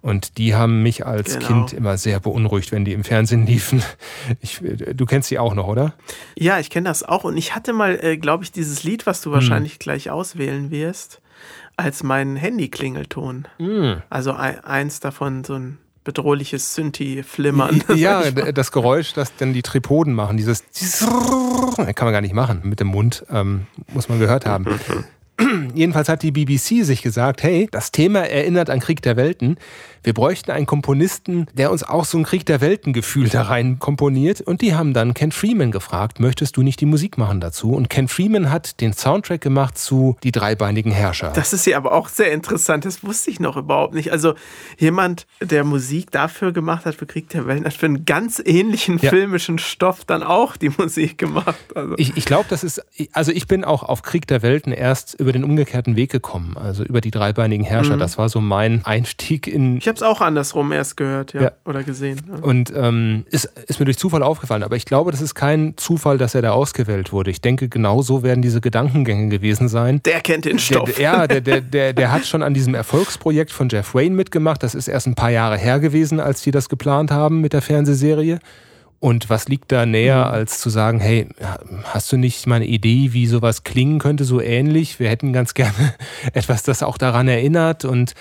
Und 0.00 0.38
die 0.38 0.54
haben 0.54 0.84
mich 0.84 1.04
als 1.04 1.40
Genau. 1.40 1.46
Kind 1.48 1.72
immer 1.72 1.98
sehr 1.98 2.20
beunruhigt, 2.20 2.70
wenn 2.70 2.84
die 2.84 2.92
im 2.92 3.02
Fernsehen 3.02 3.46
liefen. 3.46 3.82
Ich, 4.40 4.60
du 4.94 5.06
kennst 5.06 5.28
die 5.32 5.40
auch 5.40 5.54
noch, 5.54 5.66
oder? 5.66 5.94
Ja, 6.36 6.60
ich 6.60 6.70
kenne 6.70 6.88
das 6.88 7.02
auch. 7.02 7.24
Und 7.24 7.36
ich 7.36 7.56
hatte 7.56 7.72
mal, 7.72 7.98
äh, 8.00 8.16
glaube 8.16 8.44
ich, 8.44 8.52
dieses 8.52 8.84
Lied, 8.84 9.06
was 9.06 9.20
du 9.20 9.32
wahrscheinlich 9.32 9.80
gleich 9.80 10.08
auswählen 10.08 10.70
wirst, 10.70 11.20
als 11.76 12.02
mein 12.02 12.36
Handy-Klingelton. 12.36 13.48
Also 14.10 14.32
ein, 14.32 14.62
eins 14.64 15.00
davon, 15.00 15.44
so 15.44 15.54
ein 15.54 15.78
bedrohliches 16.04 16.74
Synthi-Flimmern. 16.74 17.82
Ja, 17.94 18.30
das 18.52 18.70
Geräusch, 18.70 19.14
das 19.14 19.34
dann 19.36 19.52
die 19.52 19.62
Tripoden 19.62 20.12
machen, 20.14 20.36
dieses 20.36 20.64
kann 21.76 22.04
man 22.06 22.12
gar 22.12 22.20
nicht 22.20 22.34
machen 22.34 22.60
mit 22.62 22.80
dem 22.80 22.88
Mund, 22.88 23.24
ähm, 23.30 23.66
muss 23.92 24.08
man 24.08 24.18
gehört 24.18 24.46
haben. 24.46 24.66
Jedenfalls 25.74 26.08
hat 26.08 26.22
die 26.22 26.30
BBC 26.30 26.84
sich 26.84 27.02
gesagt, 27.02 27.42
hey, 27.42 27.68
das 27.70 27.90
Thema 27.92 28.20
erinnert 28.20 28.70
an 28.70 28.80
Krieg 28.80 29.02
der 29.02 29.16
Welten. 29.16 29.56
Wir 30.04 30.12
bräuchten 30.12 30.50
einen 30.50 30.66
Komponisten, 30.66 31.46
der 31.54 31.72
uns 31.72 31.82
auch 31.82 32.04
so 32.04 32.18
ein 32.18 32.24
Krieg 32.24 32.44
der 32.46 32.60
Welten-Gefühl 32.60 33.28
da 33.30 33.42
rein 33.42 33.78
komponiert. 33.78 34.40
Und 34.42 34.60
die 34.60 34.74
haben 34.74 34.92
dann 34.94 35.14
Ken 35.14 35.32
Freeman 35.32 35.72
gefragt, 35.72 36.20
möchtest 36.20 36.56
du 36.56 36.62
nicht 36.62 36.80
die 36.80 36.86
Musik 36.86 37.18
machen 37.18 37.40
dazu? 37.40 37.72
Und 37.72 37.90
Ken 37.90 38.06
Freeman 38.06 38.50
hat 38.50 38.80
den 38.80 38.92
Soundtrack 38.92 39.40
gemacht 39.40 39.76
zu 39.78 40.16
Die 40.22 40.30
dreibeinigen 40.30 40.92
Herrscher. 40.92 41.32
Das 41.34 41.52
ist 41.52 41.66
ja 41.66 41.78
aber 41.78 41.92
auch 41.92 42.08
sehr 42.08 42.30
interessant. 42.32 42.84
Das 42.84 43.02
wusste 43.02 43.30
ich 43.30 43.40
noch 43.40 43.56
überhaupt 43.56 43.94
nicht. 43.94 44.12
Also 44.12 44.34
jemand, 44.78 45.26
der 45.40 45.64
Musik 45.64 46.10
dafür 46.10 46.52
gemacht 46.52 46.84
hat 46.86 46.94
für 46.94 47.06
Krieg 47.06 47.28
der 47.30 47.46
Welten, 47.46 47.64
hat 47.64 47.72
für 47.74 47.86
einen 47.86 48.04
ganz 48.04 48.40
ähnlichen 48.44 48.98
Ja. 48.98 49.10
filmischen 49.10 49.58
Stoff 49.58 50.04
dann 50.04 50.22
auch 50.22 50.56
die 50.56 50.68
Musik 50.68 51.18
gemacht. 51.18 51.56
Also, 51.74 51.94
Ich, 51.96 52.16
ich 52.16 52.24
glaube, 52.24 52.44
das 52.50 52.62
ist, 52.62 52.80
also 53.12 53.32
ich 53.32 53.48
bin 53.48 53.64
auch 53.64 53.82
auf 53.82 54.02
Krieg 54.02 54.26
der 54.26 54.42
Welten 54.42 54.72
erst 54.72 55.16
über 55.24 55.32
den 55.32 55.42
umgekehrten 55.42 55.96
Weg 55.96 56.12
gekommen, 56.12 56.56
also 56.56 56.84
über 56.84 57.00
die 57.00 57.10
dreibeinigen 57.10 57.64
Herrscher. 57.64 57.96
Das 57.96 58.18
war 58.18 58.28
so 58.28 58.40
mein 58.40 58.84
Einstieg 58.84 59.46
in. 59.46 59.78
ich 59.78 59.88
habe 59.88 59.96
es 59.96 60.02
auch 60.02 60.20
andersrum 60.20 60.70
erst 60.70 60.96
gehört, 60.96 61.32
ja, 61.32 61.42
Ja. 61.42 61.52
oder 61.64 61.82
gesehen. 61.82 62.20
Ja. 62.28 62.42
Und 62.44 62.72
ähm, 62.76 63.24
ist, 63.30 63.46
ist 63.66 63.78
mir 63.80 63.86
durch 63.86 63.98
Zufall 63.98 64.22
aufgefallen, 64.22 64.62
aber 64.62 64.76
ich 64.76 64.84
glaube, 64.84 65.10
das 65.10 65.20
ist 65.22 65.34
kein 65.34 65.74
Zufall, 65.76 66.18
dass 66.18 66.34
er 66.34 66.42
da 66.42 66.50
ausgewählt 66.52 67.10
wurde. 67.12 67.30
Ich 67.30 67.40
denke, 67.40 67.68
genau 67.68 68.02
so 68.02 68.22
werden 68.22 68.42
diese 68.42 68.60
Gedankengänge 68.60 69.28
gewesen 69.30 69.68
sein. 69.68 70.00
Der 70.04 70.20
kennt 70.20 70.44
den 70.44 70.58
Stoff. 70.58 70.92
der, 70.94 71.02
ja, 71.02 71.26
der, 71.26 71.40
der, 71.40 71.60
der, 71.62 71.92
der 71.94 72.12
hat 72.12 72.26
schon 72.26 72.42
an 72.42 72.52
diesem 72.54 72.74
Erfolgsprojekt 72.74 73.50
von 73.50 73.68
Jeff 73.70 73.94
Wayne 73.94 74.14
mitgemacht. 74.14 74.62
Das 74.62 74.74
ist 74.74 74.88
erst 74.88 75.06
ein 75.06 75.14
paar 75.14 75.30
Jahre 75.30 75.56
her 75.56 75.80
gewesen, 75.80 76.20
als 76.20 76.42
die 76.42 76.50
das 76.50 76.68
geplant 76.68 77.10
haben 77.10 77.40
mit 77.40 77.52
der 77.54 77.62
Fernsehserie. 77.62 78.38
Und 79.04 79.28
was 79.28 79.48
liegt 79.48 79.70
da 79.70 79.84
näher, 79.84 80.30
als 80.30 80.60
zu 80.60 80.70
sagen, 80.70 80.98
hey, 80.98 81.28
hast 81.82 82.10
du 82.10 82.16
nicht 82.16 82.46
mal 82.46 82.54
eine 82.54 82.64
Idee, 82.64 83.12
wie 83.12 83.26
sowas 83.26 83.62
klingen 83.62 83.98
könnte, 83.98 84.24
so 84.24 84.40
ähnlich? 84.40 84.98
Wir 84.98 85.10
hätten 85.10 85.34
ganz 85.34 85.52
gerne 85.54 85.94
etwas, 86.32 86.62
das 86.62 86.82
auch 86.82 86.96
daran 86.96 87.28
erinnert 87.28 87.84
und 87.84 88.14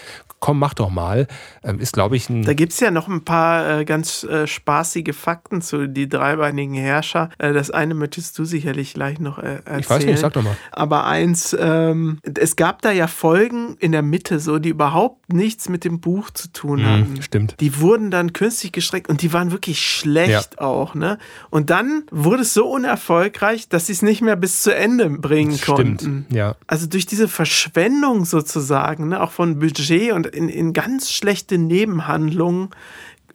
komm, 0.44 0.60
mach 0.60 0.74
doch 0.74 0.90
mal. 0.90 1.28
Ähm, 1.64 1.80
Ist, 1.80 1.94
glaube 1.94 2.18
ich, 2.18 2.30
ein 2.30 2.44
Da 2.44 2.54
gibt 2.54 2.74
es 2.74 2.80
ja 2.82 2.92
noch 2.92 3.08
ein 3.08 3.24
paar 3.24 3.80
äh, 3.80 3.86
ganz 3.86 4.26
äh, 4.26 4.46
spaßige 4.46 5.16
Fakten 5.16 5.62
zu 5.62 5.88
die 5.88 6.10
dreibeinigen 6.10 6.74
Herrscher. 6.74 7.30
Äh, 7.38 7.54
das 7.54 7.72
eine 7.72 7.94
möchtest 7.94 8.38
du 8.38 8.44
sicherlich 8.44 8.94
gleich 8.94 9.22
noch 9.22 9.40
äh, 9.40 9.60
erzählen. 9.64 9.80
Ich 9.80 9.90
weiß 9.90 10.06
nicht, 10.06 10.20
sag 10.20 10.34
doch 10.34 10.44
mal. 10.44 10.58
Aber 10.74 11.06
eins, 11.06 11.56
ähm, 11.58 12.20
es 12.38 12.58
gab 12.58 12.82
da 12.82 12.92
ja 12.92 13.08
Folgen 13.08 13.78
in 13.80 13.94
der 13.94 14.02
Mitte, 14.02 14.42
so 14.42 14.60
die 14.60 14.68
überhaupt 14.68 15.32
nichts 15.32 15.70
mit 15.70 15.86
dem 15.86 16.02
Buch 16.02 16.30
zu 16.32 16.52
tun 16.52 16.86
hatten. 16.86 17.16
Hm, 17.16 17.22
stimmt. 17.22 17.56
Die 17.62 17.80
wurden 17.80 18.12
dann 18.12 18.34
künstlich 18.34 18.74
gestreckt 18.74 19.08
und 19.08 19.22
die 19.22 19.32
waren 19.32 19.54
wirklich 19.54 19.80
schlecht 19.80 20.60
auch, 20.60 20.94
ne? 20.94 21.20
Und 21.52 21.70
dann 21.70 22.04
wurde 22.12 22.42
es 22.42 22.54
so 22.54 22.70
unerfolgreich, 22.70 23.70
dass 23.70 23.88
sie 23.88 23.94
es 23.94 24.02
nicht 24.02 24.22
mehr 24.22 24.36
bis 24.36 24.62
zu 24.62 24.76
Ende 24.76 25.10
bringen 25.10 25.58
Stimmt, 25.58 25.78
konnten. 25.78 26.26
ja. 26.32 26.58
Also 26.68 26.86
durch 26.88 27.06
diese 27.06 27.30
Verschwendung 27.30 28.26
sozusagen, 28.26 29.08
ne, 29.08 29.22
auch 29.22 29.32
von 29.32 29.60
Budget 29.60 30.12
und 30.12 30.33
in, 30.34 30.50
in 30.50 30.74
ganz 30.74 31.12
schlechte 31.12 31.58
Nebenhandlungen 31.58 32.70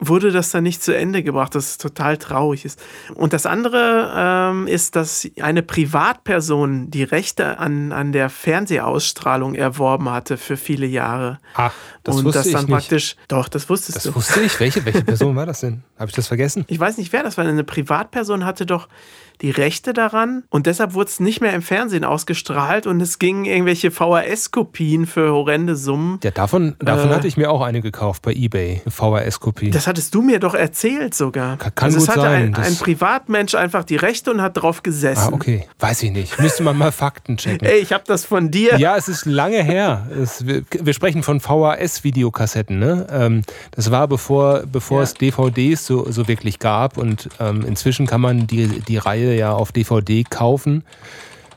wurde 0.00 0.30
das 0.30 0.50
dann 0.50 0.62
nicht 0.62 0.82
zu 0.82 0.96
Ende 0.96 1.22
gebracht, 1.22 1.54
das 1.54 1.76
total 1.76 2.18
traurig 2.18 2.64
ist. 2.64 2.80
Und 3.14 3.32
das 3.32 3.46
andere 3.46 4.12
ähm, 4.14 4.66
ist, 4.68 4.94
dass 4.94 5.28
eine 5.40 5.62
Privatperson 5.62 6.90
die 6.90 7.02
Rechte 7.02 7.58
an, 7.58 7.90
an 7.92 8.12
der 8.12 8.30
Fernsehausstrahlung 8.30 9.54
erworben 9.54 10.08
hatte 10.11 10.37
für 10.37 10.56
viele 10.56 10.87
Jahre. 10.87 11.38
Ach, 11.54 11.72
das 12.04 12.16
und 12.16 12.24
wusste 12.26 12.38
das 12.38 12.46
ich 12.46 12.52
dann 12.52 12.66
nicht. 12.66 12.70
praktisch, 12.70 13.16
doch, 13.26 13.48
das 13.48 13.68
wusstest 13.68 13.96
Das 13.96 14.02
du. 14.04 14.14
wusste 14.14 14.40
ich. 14.40 14.61
Welche, 14.61 14.84
welche 14.84 15.02
Person 15.02 15.34
war 15.34 15.46
das 15.46 15.61
denn? 15.61 15.82
Habe 15.98 16.11
ich 16.11 16.14
das 16.14 16.28
vergessen? 16.28 16.64
Ich 16.68 16.78
weiß 16.78 16.96
nicht, 16.98 17.12
wer 17.12 17.24
das 17.24 17.37
war. 17.37 17.44
Eine 17.44 17.64
Privatperson 17.64 18.44
hatte 18.44 18.66
doch 18.66 18.88
die 19.40 19.51
Rechte 19.51 19.92
daran 19.92 20.44
und 20.51 20.66
deshalb 20.66 20.94
wurde 20.94 21.09
es 21.11 21.20
nicht 21.20 21.40
mehr 21.40 21.53
im 21.55 21.62
Fernsehen 21.62 22.05
ausgestrahlt 22.05 22.87
und 22.87 23.01
es 23.01 23.18
gingen 23.18 23.44
irgendwelche 23.44 23.90
VHS-Kopien 23.90 25.07
für 25.07 25.31
horrende 25.33 25.77
Summen. 25.77 26.18
Ja, 26.22 26.31
davon, 26.31 26.74
davon 26.81 27.11
Äh. 27.11 27.14
hatte 27.14 27.27
ich 27.29 27.37
mir 27.37 27.51
auch 27.51 27.61
eine 27.62 27.81
gekauft 27.81 28.22
bei 28.22 28.33
eBay. 28.33 28.83
Eine 28.85 28.90
VHS-Kopie. 28.90 29.70
Das 29.70 29.87
hattest 29.87 30.14
du 30.14 30.22
mir 30.22 30.38
doch 30.40 30.55
erzählt 30.55 31.14
sogar. 31.14 31.57
Kann- 31.57 31.74
kann 31.74 31.85
also 31.87 31.98
es 31.98 32.07
gut 32.07 32.16
hatte 32.16 32.20
sein, 32.22 32.55
ein, 32.55 32.62
ein 32.62 32.77
Privatmensch 32.77 33.55
einfach 33.55 33.85
die 33.85 33.96
Rechte 33.96 34.31
und 34.31 34.42
hat 34.42 34.57
drauf 34.57 34.83
gesessen. 34.83 35.29
Ah, 35.33 35.35
okay. 35.35 35.64
Weiß 35.79 36.03
ich 36.03 36.11
nicht. 36.11 36.38
Müsste 36.40 36.62
man 36.62 36.77
mal 36.77 36.92
Fakten 36.92 37.37
checken. 37.37 37.66
Ey, 37.68 37.79
ich 37.79 37.92
habe 37.92 38.05
das 38.07 38.24
von 38.24 38.51
dir. 38.51 38.79
Ja, 38.79 38.96
es 38.96 39.09
ist 39.09 39.24
lange 39.27 39.62
her. 39.62 40.07
Es, 40.20 40.46
wir, 40.46 40.62
wir 40.70 40.92
sprechen 40.94 41.22
von 41.22 41.40
VHS-Videokassetten. 41.40 42.79
Ne? 42.79 43.07
Ähm, 43.11 43.42
das 43.72 43.90
war 43.90 44.09
bevor, 44.09 44.62
bevor 44.70 44.98
Ja. 44.98 45.05
es 45.05 45.14
DVDs 45.14 45.87
so, 45.87 46.11
so 46.11 46.29
wirklich 46.29 46.59
gab. 46.59 46.98
Und 46.98 47.29
ähm, 47.40 47.64
inzwischen 47.66 48.07
kann 48.07 48.20
man 48.20 48.46
die, 48.46 48.66
die 48.81 48.96
Reihe 48.98 49.27
ja 49.34 49.52
auf 49.52 49.72
DVD 49.72 50.24
kaufen. 50.24 50.84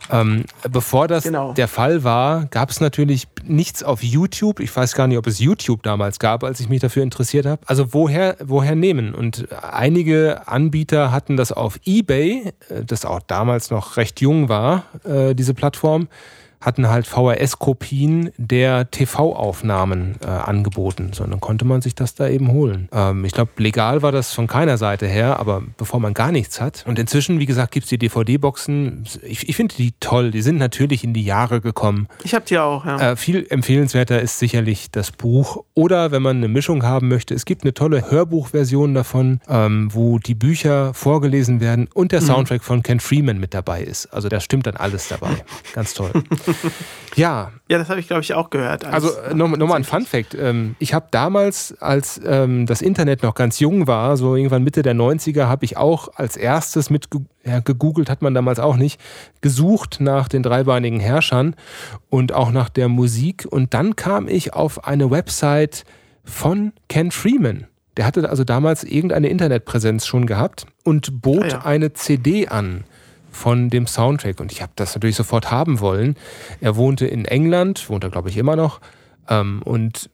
Ähm, 0.09 0.43
bevor 0.69 1.07
das 1.07 1.23
Genau. 1.23 1.53
der 1.53 1.67
Fall 1.67 2.03
war, 2.03 2.45
gab 2.47 2.69
es 2.69 2.81
natürlich 2.81 3.27
nichts 3.45 3.81
auf 3.81 4.03
YouTube. 4.03 4.59
Ich 4.59 4.75
weiß 4.75 4.93
gar 4.95 5.07
nicht, 5.07 5.17
ob 5.17 5.25
es 5.27 5.39
YouTube 5.39 5.83
damals 5.83 6.19
gab, 6.19 6.43
als 6.43 6.59
ich 6.59 6.67
mich 6.67 6.81
dafür 6.81 7.03
interessiert 7.03 7.45
habe. 7.45 7.61
Also 7.65 7.93
woher, 7.93 8.35
woher 8.43 8.75
nehmen? 8.75 9.13
Und 9.15 9.47
einige 9.61 10.47
Anbieter 10.47 11.11
hatten 11.11 11.37
das 11.37 11.51
auf 11.51 11.79
eBay, 11.85 12.51
äh, 12.69 12.83
das 12.85 13.05
auch 13.05 13.21
damals 13.25 13.71
noch 13.71 13.95
recht 13.95 14.19
jung 14.19 14.49
war, 14.49 14.83
äh, 15.05 15.33
diese 15.33 15.53
Plattform, 15.53 16.07
hatten 16.61 16.87
halt 16.87 17.07
VHS-Kopien 17.07 18.31
der 18.37 18.89
TV-Aufnahmen 18.91 20.15
äh, 20.23 20.27
angeboten. 20.27 21.11
So, 21.13 21.25
dann 21.25 21.39
konnte 21.39 21.65
man 21.65 21.81
sich 21.81 21.95
das 21.95 22.13
da 22.13 22.27
eben 22.27 22.51
holen. 22.51 22.87
Ähm, 22.91 23.25
ich 23.25 23.33
glaube, 23.33 23.51
legal 23.57 24.01
war 24.01 24.11
das 24.11 24.33
von 24.33 24.47
keiner 24.47 24.77
Seite 24.77 25.07
her, 25.07 25.39
aber 25.39 25.63
bevor 25.77 25.99
man 25.99 26.13
gar 26.13 26.31
nichts 26.31 26.61
hat. 26.61 26.83
Und 26.87 26.99
inzwischen, 26.99 27.39
wie 27.39 27.47
gesagt, 27.47 27.71
gibt 27.71 27.85
es 27.85 27.89
die 27.89 27.97
DVD-Boxen. 27.97 29.05
Ich, 29.23 29.49
ich 29.49 29.55
finde 29.55 29.75
die 29.75 29.93
toll. 29.99 30.31
Die 30.31 30.41
sind 30.41 30.57
natürlich 30.57 31.03
in 31.03 31.13
die 31.13 31.23
Jahre 31.23 31.61
gekommen. 31.61 32.07
Ich 32.23 32.35
habe 32.35 32.45
die 32.45 32.59
auch, 32.59 32.85
ja. 32.85 33.11
Äh, 33.11 33.15
viel 33.15 33.45
empfehlenswerter 33.49 34.21
ist 34.21 34.37
sicherlich 34.37 34.91
das 34.91 35.11
Buch. 35.11 35.63
Oder 35.73 36.11
wenn 36.11 36.21
man 36.21 36.37
eine 36.37 36.47
Mischung 36.47 36.83
haben 36.83 37.07
möchte, 37.07 37.33
es 37.33 37.45
gibt 37.45 37.63
eine 37.63 37.73
tolle 37.73 38.11
Hörbuchversion 38.11 38.93
davon, 38.93 39.39
ähm, 39.47 39.89
wo 39.91 40.19
die 40.19 40.35
Bücher 40.35 40.93
vorgelesen 40.93 41.59
werden 41.59 41.89
und 41.93 42.11
der 42.11 42.21
mhm. 42.21 42.25
Soundtrack 42.25 42.63
von 42.63 42.83
Ken 42.83 42.99
Freeman 42.99 43.39
mit 43.39 43.53
dabei 43.53 43.81
ist. 43.81 44.07
Also 44.07 44.29
da 44.29 44.39
stimmt 44.39 44.67
dann 44.67 44.77
alles 44.77 45.07
dabei. 45.07 45.31
Ganz 45.73 45.95
toll. 45.95 46.11
ja. 47.15 47.51
Ja, 47.69 47.77
das 47.77 47.89
habe 47.89 47.99
ich, 47.99 48.07
glaube 48.07 48.21
ich, 48.21 48.33
auch 48.33 48.49
gehört. 48.49 48.85
Also 48.85 49.09
äh, 49.11 49.33
nochmal 49.33 49.57
noch 49.59 49.71
ein 49.73 49.83
Fun 49.83 50.05
Fact. 50.05 50.35
Ähm, 50.35 50.75
ich 50.79 50.93
habe 50.93 51.07
damals, 51.11 51.75
als 51.81 52.19
ähm, 52.25 52.65
das 52.65 52.81
Internet 52.81 53.23
noch 53.23 53.35
ganz 53.35 53.59
jung 53.59 53.87
war, 53.87 54.17
so 54.17 54.35
irgendwann 54.35 54.63
Mitte 54.63 54.81
der 54.81 54.95
90er, 54.95 55.45
habe 55.45 55.65
ich 55.65 55.77
auch 55.77 56.09
als 56.15 56.37
erstes 56.37 56.89
mit 56.89 57.07
ja, 57.43 57.59
gegoogelt 57.59 58.09
hat 58.09 58.21
man 58.21 58.33
damals 58.33 58.59
auch 58.59 58.75
nicht, 58.75 58.99
gesucht 59.41 59.97
nach 59.99 60.27
den 60.27 60.43
dreibeinigen 60.43 60.99
Herrschern 60.99 61.55
und 62.09 62.33
auch 62.33 62.51
nach 62.51 62.69
der 62.69 62.87
Musik. 62.87 63.47
Und 63.49 63.73
dann 63.73 63.95
kam 63.95 64.27
ich 64.27 64.53
auf 64.53 64.85
eine 64.85 65.11
Website 65.11 65.85
von 66.23 66.73
Ken 66.87 67.11
Freeman. 67.11 67.67
Der 67.97 68.05
hatte 68.05 68.29
also 68.29 68.43
damals 68.43 68.83
irgendeine 68.83 69.27
Internetpräsenz 69.27 70.05
schon 70.05 70.25
gehabt 70.25 70.65
und 70.83 71.21
bot 71.21 71.43
ah 71.43 71.47
ja. 71.47 71.65
eine 71.65 71.93
CD 71.93 72.47
an 72.47 72.85
von 73.31 73.69
dem 73.69 73.87
Soundtrack. 73.87 74.39
Und 74.39 74.51
ich 74.51 74.61
habe 74.61 74.71
das 74.75 74.93
natürlich 74.93 75.15
sofort 75.15 75.51
haben 75.51 75.79
wollen. 75.79 76.15
Er 76.59 76.75
wohnte 76.75 77.07
in 77.07 77.25
England, 77.25 77.89
wohnt 77.89 78.03
er 78.03 78.09
glaube 78.09 78.29
ich 78.29 78.37
immer 78.37 78.55
noch. 78.55 78.79
Ähm, 79.29 79.61
und 79.63 80.09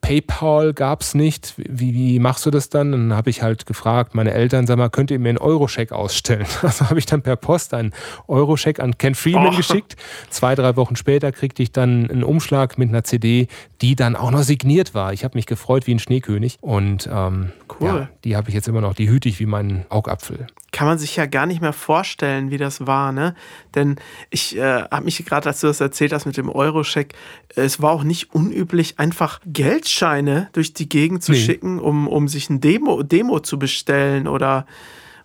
PayPal 0.00 0.72
gab 0.72 1.02
es 1.02 1.14
nicht. 1.14 1.54
Wie, 1.56 1.94
wie, 1.94 2.18
machst 2.18 2.44
du 2.44 2.50
das 2.50 2.68
dann? 2.68 2.92
Dann 2.92 3.12
habe 3.14 3.30
ich 3.30 3.42
halt 3.42 3.66
gefragt, 3.66 4.14
meine 4.14 4.32
Eltern, 4.32 4.66
sag 4.66 4.76
mal, 4.76 4.90
könnt 4.90 5.10
ihr 5.10 5.18
mir 5.18 5.28
einen 5.28 5.38
Euroscheck 5.38 5.92
ausstellen? 5.92 6.46
Also 6.62 6.90
habe 6.90 6.98
ich 6.98 7.06
dann 7.06 7.22
per 7.22 7.36
Post 7.36 7.72
einen 7.72 7.92
Euroscheck 8.26 8.80
an 8.80 8.98
Ken 8.98 9.14
Freeman 9.14 9.54
oh. 9.54 9.56
geschickt. 9.56 9.96
Zwei, 10.28 10.54
drei 10.54 10.76
Wochen 10.76 10.96
später 10.96 11.32
kriegte 11.32 11.62
ich 11.62 11.72
dann 11.72 12.10
einen 12.10 12.24
Umschlag 12.24 12.76
mit 12.78 12.88
einer 12.88 13.04
CD, 13.04 13.46
die 13.80 13.94
dann 13.94 14.16
auch 14.16 14.30
noch 14.30 14.42
signiert 14.42 14.94
war. 14.94 15.12
Ich 15.12 15.24
habe 15.24 15.38
mich 15.38 15.46
gefreut 15.46 15.86
wie 15.86 15.94
ein 15.94 15.98
Schneekönig. 15.98 16.58
Und 16.60 17.08
ähm, 17.10 17.52
cool. 17.80 17.86
Ja, 17.86 18.08
die 18.24 18.36
habe 18.36 18.48
ich 18.48 18.54
jetzt 18.54 18.68
immer 18.68 18.80
noch, 18.80 18.94
die 18.94 19.08
hüte 19.08 19.28
ich 19.28 19.38
wie 19.38 19.46
meinen 19.46 19.86
Augapfel. 19.88 20.48
Kann 20.70 20.86
man 20.86 20.98
sich 20.98 21.16
ja 21.16 21.24
gar 21.24 21.46
nicht 21.46 21.62
mehr 21.62 21.72
vorstellen, 21.72 22.50
wie 22.50 22.58
das 22.58 22.86
war, 22.86 23.10
ne? 23.10 23.34
Denn 23.74 23.96
ich 24.28 24.56
äh, 24.56 24.82
habe 24.82 25.04
mich 25.06 25.24
gerade, 25.24 25.48
als 25.48 25.60
du 25.60 25.66
das 25.66 25.80
erzählt 25.80 26.12
hast 26.12 26.26
mit 26.26 26.36
dem 26.36 26.50
Euroscheck, 26.50 27.14
es 27.54 27.80
war 27.80 27.92
auch 27.92 28.04
nicht 28.04 28.34
unüblich, 28.34 28.98
einfach 28.98 29.40
Geld 29.46 29.78
Geldscheine 29.78 30.48
durch 30.52 30.72
die 30.74 30.88
Gegend 30.88 31.22
zu 31.22 31.32
nee. 31.32 31.38
schicken, 31.38 31.78
um, 31.78 32.08
um 32.08 32.28
sich 32.28 32.50
ein 32.50 32.60
Demo, 32.60 33.02
Demo 33.02 33.40
zu 33.40 33.58
bestellen 33.58 34.26
oder, 34.26 34.66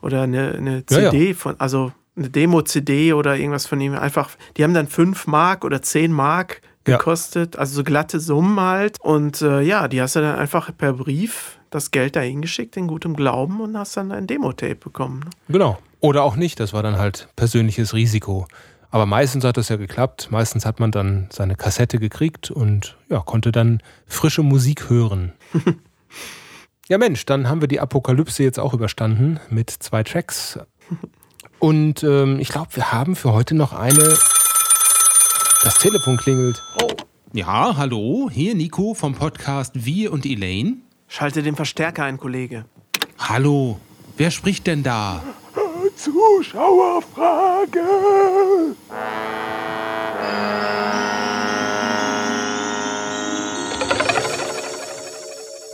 oder 0.02 0.24
eine, 0.24 0.54
eine 0.54 0.86
CD 0.86 1.02
ja, 1.02 1.30
ja. 1.30 1.34
von, 1.34 1.60
also 1.60 1.92
eine 2.16 2.30
Demo-CD 2.30 3.14
oder 3.14 3.36
irgendwas 3.36 3.66
von 3.66 3.82
ihm. 3.82 3.94
Einfach, 3.94 4.30
die 4.56 4.64
haben 4.64 4.74
dann 4.74 4.88
5 4.88 5.26
Mark 5.28 5.66
oder 5.66 5.82
10 5.82 6.12
Mark 6.12 6.62
gekostet, 6.84 7.56
ja. 7.56 7.62
also 7.62 7.76
so 7.78 7.84
glatte 7.84 8.20
Summen 8.20 8.60
halt. 8.60 9.00
Und 9.02 9.42
äh, 9.42 9.62
ja, 9.62 9.88
die 9.88 10.02
hast 10.02 10.16
du 10.16 10.22
dann 10.22 10.38
einfach 10.38 10.70
per 10.78 10.94
Brief 10.94 11.58
das 11.74 11.92
Geld 11.92 12.16
dahin 12.16 12.42
geschickt 12.42 12.78
in 12.78 12.88
gutem 12.88 13.16
Glauben 13.16 13.62
und 13.62 13.78
hast 13.78 13.98
dann 13.98 14.12
ein 14.12 14.28
Demo-Tape 14.28 14.76
bekommen. 14.76 15.22
Ne? 15.22 15.30
Genau. 15.50 15.80
Oder 16.00 16.24
auch 16.24 16.36
nicht, 16.36 16.60
das 16.60 16.74
war 16.74 16.84
dann 16.84 16.98
halt 16.98 17.30
persönliches 17.36 17.94
Risiko. 17.94 18.48
Aber 18.92 19.08
meistens 19.08 19.44
hat 19.44 19.58
das 19.58 19.70
ja 19.70 19.78
geklappt. 19.78 20.28
Meistens 20.30 20.66
hat 20.66 20.80
man 20.80 20.92
dann 20.92 21.28
seine 21.32 21.56
Kassette 21.56 21.98
gekriegt 21.98 22.52
und 22.52 22.96
ja, 23.10 23.22
konnte 23.22 23.52
dann 23.52 23.82
frische 24.06 24.44
Musik 24.44 24.90
hören. 24.90 25.34
ja, 26.90 27.00
Mensch, 27.00 27.26
dann 27.26 27.50
haben 27.50 27.62
wir 27.62 27.68
die 27.68 27.80
Apokalypse 27.80 28.44
jetzt 28.44 28.60
auch 28.60 28.74
überstanden 28.74 29.40
mit 29.50 29.72
zwei 29.72 30.04
Tracks. 30.04 30.60
Und 31.58 32.04
ähm, 32.04 32.40
ich 32.40 32.50
glaube, 32.50 32.76
wir 32.76 32.92
haben 32.92 33.16
für 33.16 33.34
heute 33.34 33.56
noch 33.56 33.74
eine. 33.74 34.16
Das 35.64 35.80
Telefon 35.80 36.18
klingelt. 36.18 36.62
Oh. 36.80 36.90
Ja, 37.32 37.78
hallo, 37.78 38.30
hier 38.32 38.54
Nico 38.54 38.94
vom 38.94 39.16
Podcast 39.16 39.86
Wir 39.86 40.14
und 40.14 40.24
Elaine. 40.24 40.84
Schalte 41.16 41.44
den 41.44 41.56
Verstärker 41.56 42.06
ein, 42.06 42.18
Kollege. 42.18 42.66
Hallo, 43.20 43.80
wer 44.18 44.32
spricht 44.32 44.66
denn 44.66 44.82
da? 44.82 45.22
Zuschauerfrage. 45.96 47.80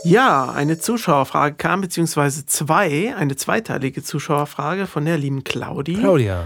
Ja, 0.04 0.52
eine 0.52 0.78
Zuschauerfrage 0.78 1.54
kam, 1.54 1.80
beziehungsweise 1.80 2.44
zwei, 2.44 3.16
eine 3.16 3.34
zweiteilige 3.34 4.02
Zuschauerfrage 4.02 4.86
von 4.86 5.06
der 5.06 5.16
lieben 5.16 5.42
Claudi. 5.42 5.94
Claudia. 5.94 6.44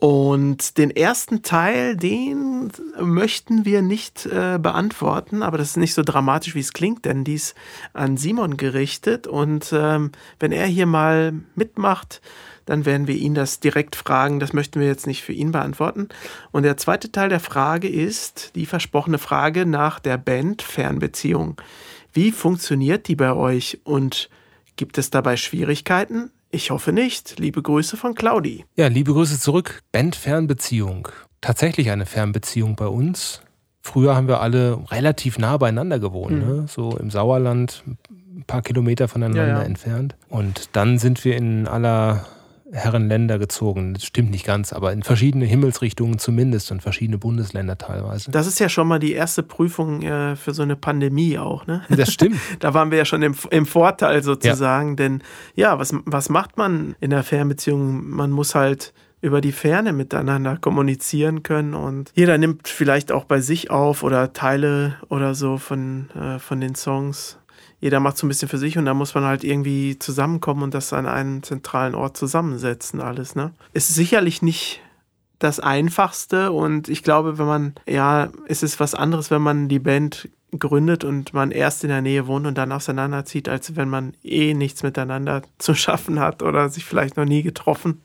Und 0.00 0.78
den 0.78 0.92
ersten 0.92 1.42
Teil, 1.42 1.96
den 1.96 2.70
möchten 3.00 3.64
wir 3.64 3.82
nicht 3.82 4.26
äh, 4.26 4.58
beantworten, 4.60 5.42
aber 5.42 5.58
das 5.58 5.70
ist 5.70 5.76
nicht 5.76 5.94
so 5.94 6.02
dramatisch, 6.02 6.54
wie 6.54 6.60
es 6.60 6.72
klingt, 6.72 7.04
denn 7.04 7.24
dies 7.24 7.56
an 7.94 8.16
Simon 8.16 8.56
gerichtet. 8.56 9.26
Und 9.26 9.72
ähm, 9.72 10.12
wenn 10.38 10.52
er 10.52 10.66
hier 10.66 10.86
mal 10.86 11.32
mitmacht, 11.56 12.20
dann 12.64 12.86
werden 12.86 13.08
wir 13.08 13.16
ihn 13.16 13.34
das 13.34 13.58
direkt 13.58 13.96
fragen. 13.96 14.38
Das 14.38 14.52
möchten 14.52 14.78
wir 14.78 14.86
jetzt 14.86 15.08
nicht 15.08 15.24
für 15.24 15.32
ihn 15.32 15.50
beantworten. 15.50 16.10
Und 16.52 16.62
der 16.62 16.76
zweite 16.76 17.10
Teil 17.10 17.28
der 17.28 17.40
Frage 17.40 17.88
ist 17.88 18.54
die 18.54 18.66
versprochene 18.66 19.18
Frage 19.18 19.66
nach 19.66 19.98
der 19.98 20.16
Band 20.16 20.62
Fernbeziehung. 20.62 21.60
Wie 22.12 22.30
funktioniert 22.30 23.08
die 23.08 23.16
bei 23.16 23.32
euch 23.32 23.80
und 23.82 24.30
gibt 24.76 24.96
es 24.96 25.10
dabei 25.10 25.36
Schwierigkeiten? 25.36 26.30
Ich 26.50 26.70
hoffe 26.70 26.92
nicht. 26.92 27.38
Liebe 27.38 27.62
Grüße 27.62 27.96
von 27.96 28.14
Claudi. 28.14 28.64
Ja, 28.76 28.86
liebe 28.88 29.12
Grüße 29.12 29.38
zurück. 29.38 29.82
Band 29.92 30.16
Fernbeziehung. 30.16 31.08
Tatsächlich 31.40 31.90
eine 31.90 32.06
Fernbeziehung 32.06 32.74
bei 32.74 32.86
uns. 32.86 33.42
Früher 33.82 34.16
haben 34.16 34.28
wir 34.28 34.40
alle 34.40 34.78
relativ 34.90 35.38
nah 35.38 35.56
beieinander 35.56 35.98
gewohnt, 35.98 36.42
mhm. 36.42 36.56
ne? 36.56 36.66
so 36.68 36.96
im 36.96 37.10
Sauerland, 37.10 37.84
ein 38.10 38.44
paar 38.46 38.62
Kilometer 38.62 39.08
voneinander 39.08 39.46
ja, 39.46 39.58
ja. 39.58 39.62
entfernt. 39.62 40.16
Und 40.28 40.70
dann 40.72 40.98
sind 40.98 41.24
wir 41.24 41.36
in 41.36 41.66
aller 41.66 42.26
Herrenländer 42.72 43.38
gezogen. 43.38 43.94
Das 43.94 44.04
stimmt 44.04 44.30
nicht 44.30 44.44
ganz, 44.44 44.72
aber 44.72 44.92
in 44.92 45.02
verschiedene 45.02 45.44
Himmelsrichtungen 45.46 46.18
zumindest 46.18 46.70
und 46.70 46.82
verschiedene 46.82 47.18
Bundesländer 47.18 47.78
teilweise. 47.78 48.30
Das 48.30 48.46
ist 48.46 48.60
ja 48.60 48.68
schon 48.68 48.88
mal 48.88 48.98
die 48.98 49.12
erste 49.12 49.42
Prüfung 49.42 50.02
äh, 50.02 50.36
für 50.36 50.52
so 50.52 50.62
eine 50.62 50.76
Pandemie 50.76 51.38
auch, 51.38 51.66
ne? 51.66 51.82
Das 51.88 52.12
stimmt. 52.12 52.36
da 52.60 52.74
waren 52.74 52.90
wir 52.90 52.98
ja 52.98 53.04
schon 53.04 53.22
im, 53.22 53.34
im 53.50 53.66
Vorteil 53.66 54.22
sozusagen, 54.22 54.90
ja. 54.90 54.96
denn 54.96 55.22
ja, 55.54 55.78
was, 55.78 55.94
was 56.04 56.28
macht 56.28 56.56
man 56.56 56.94
in 57.00 57.10
der 57.10 57.22
Fernbeziehung? 57.22 58.08
Man 58.08 58.30
muss 58.30 58.54
halt 58.54 58.92
über 59.20 59.40
die 59.40 59.52
Ferne 59.52 59.92
miteinander 59.92 60.56
kommunizieren 60.58 61.42
können 61.42 61.74
und 61.74 62.12
jeder 62.14 62.38
nimmt 62.38 62.68
vielleicht 62.68 63.10
auch 63.10 63.24
bei 63.24 63.40
sich 63.40 63.70
auf 63.70 64.02
oder 64.02 64.32
Teile 64.32 64.96
oder 65.08 65.34
so 65.34 65.58
von, 65.58 66.08
äh, 66.10 66.38
von 66.38 66.60
den 66.60 66.74
Songs 66.74 67.38
jeder 67.80 68.00
macht 68.00 68.18
so 68.18 68.26
ein 68.26 68.28
bisschen 68.28 68.48
für 68.48 68.58
sich 68.58 68.76
und 68.76 68.84
da 68.84 68.94
muss 68.94 69.14
man 69.14 69.24
halt 69.24 69.44
irgendwie 69.44 69.98
zusammenkommen 69.98 70.62
und 70.62 70.74
das 70.74 70.92
an 70.92 71.06
einen 71.06 71.42
zentralen 71.42 71.94
Ort 71.94 72.16
zusammensetzen, 72.16 73.00
alles, 73.00 73.34
ne? 73.34 73.52
Ist 73.72 73.94
sicherlich 73.94 74.42
nicht 74.42 74.80
das 75.38 75.60
Einfachste 75.60 76.50
und 76.50 76.88
ich 76.88 77.04
glaube, 77.04 77.38
wenn 77.38 77.46
man, 77.46 77.74
ja, 77.88 78.30
es 78.48 78.62
ist 78.62 78.80
was 78.80 78.94
anderes, 78.94 79.30
wenn 79.30 79.42
man 79.42 79.68
die 79.68 79.78
Band 79.78 80.28
gründet 80.58 81.04
und 81.04 81.34
man 81.34 81.50
erst 81.50 81.84
in 81.84 81.90
der 81.90 82.02
Nähe 82.02 82.26
wohnt 82.26 82.46
und 82.46 82.56
dann 82.56 82.72
auseinanderzieht, 82.72 83.48
als 83.48 83.76
wenn 83.76 83.88
man 83.88 84.14
eh 84.22 84.54
nichts 84.54 84.82
miteinander 84.82 85.42
zu 85.58 85.74
schaffen 85.74 86.18
hat 86.20 86.42
oder 86.42 86.68
sich 86.68 86.84
vielleicht 86.84 87.16
noch 87.16 87.26
nie 87.26 87.42
getroffen 87.42 88.00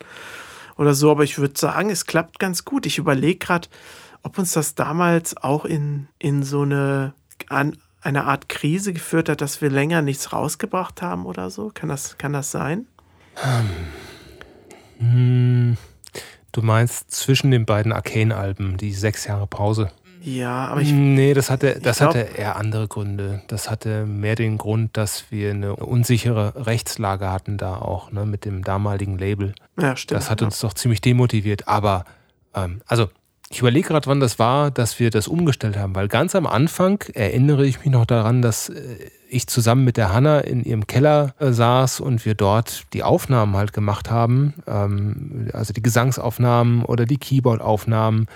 oder 0.78 0.94
so. 0.94 1.10
Aber 1.12 1.24
ich 1.24 1.40
würde 1.40 1.60
sagen, 1.60 1.90
es 1.90 2.06
klappt 2.06 2.40
ganz 2.40 2.66
gut. 2.66 2.86
Ich 2.86 2.98
überlege 2.98 3.40
gerade, 3.40 3.70
ob 4.24 4.38
uns 4.38 4.52
das 4.52 4.76
damals 4.76 5.38
auch 5.38 5.66
in, 5.66 6.08
in 6.20 6.44
so 6.44 6.62
eine 6.62 7.14
an, 7.50 7.78
eine 8.04 8.26
Art 8.26 8.50
Krise 8.50 8.94
geführt 8.94 9.30
hat, 9.30 9.42
dass 9.42 9.62
wir 9.62 9.70
länger 9.70 10.02
nichts 10.02 10.34
rausgebracht 10.34 11.02
haben 11.02 11.26
oder 11.26 11.50
so? 11.50 11.72
Kann 11.74 11.90
das, 11.90 12.18
kann 12.18 12.34
das 12.34 12.52
sein? 12.52 12.86
Hm, 15.00 15.78
du 16.52 16.62
meinst 16.62 17.12
zwischen 17.12 17.52
den 17.52 17.66
beiden 17.66 17.92
Arcane-Alben, 17.92 18.78
die 18.78 18.94
sechs 18.94 19.26
Jahre 19.26 19.48
Pause? 19.48 19.92
Ja, 20.24 20.68
aber 20.68 20.80
ich. 20.80 20.92
Nee, 20.92 21.34
das 21.34 21.50
hatte, 21.50 21.82
das 21.82 21.98
glaub, 21.98 22.12
hatte 22.12 22.20
eher 22.38 22.56
andere 22.56 22.88
Gründe. 22.88 23.42
Das 23.48 23.70
hatte 23.70 24.06
mehr 24.06 24.36
den 24.36 24.58
Grund, 24.58 24.96
dass 24.96 25.26
wir 25.32 25.52
eine 25.52 25.76
unsichere 25.76 26.66
Rechtslage 26.66 27.30
hatten 27.30 27.58
da 27.58 27.76
auch, 27.76 28.12
ne, 28.12 28.26
mit 28.26 28.46
dem 28.46 28.64
damaligen 28.64 29.18
Label. 29.18 29.54
Ja, 29.78 29.98
stimmt. 29.98 30.18
Das 30.18 30.30
hat 30.30 30.42
uns 30.42 30.60
doch 30.60 30.74
ziemlich 30.74 31.02
demotiviert. 31.02 31.68
Aber, 31.68 32.06
ähm, 32.56 32.82
also 32.86 33.10
ich 33.50 33.60
überlege 33.60 33.90
gerade, 33.90 34.08
wann 34.08 34.20
das 34.20 34.40
war, 34.40 34.72
dass 34.72 35.00
wir 35.00 35.10
das 35.10 35.28
umgestellt 35.28 35.78
haben, 35.78 35.96
weil 35.96 36.08
ganz 36.08 36.36
am 36.36 36.48
Anfang 36.48 37.04
erinnere 37.14 37.66
ich 37.66 37.80
mich 37.80 37.90
noch 37.90 38.06
daran, 38.06 38.42
dass 38.42 38.70
äh, 38.70 38.98
ich 39.30 39.48
zusammen 39.48 39.84
mit 39.84 39.98
der 39.98 40.14
Hanna 40.14 40.40
in 40.40 40.64
ihrem 40.64 40.88
Keller 40.88 41.36
äh, 41.40 41.52
saß 41.52 42.00
und 42.00 42.26
wir 42.26 42.36
dort 42.36 42.86
die 42.94 43.04
Aufnahmen 43.04 43.56
halt 43.56 43.74
gemacht 43.74 44.10
haben, 44.10 44.54
ähm, 44.68 45.50
also 45.54 45.74
die 45.74 45.82
Gesangsaufnahmen 45.82 46.84
oder 46.86 47.06
die 47.06 47.18
Keyboardaufnahmen. 47.18 48.28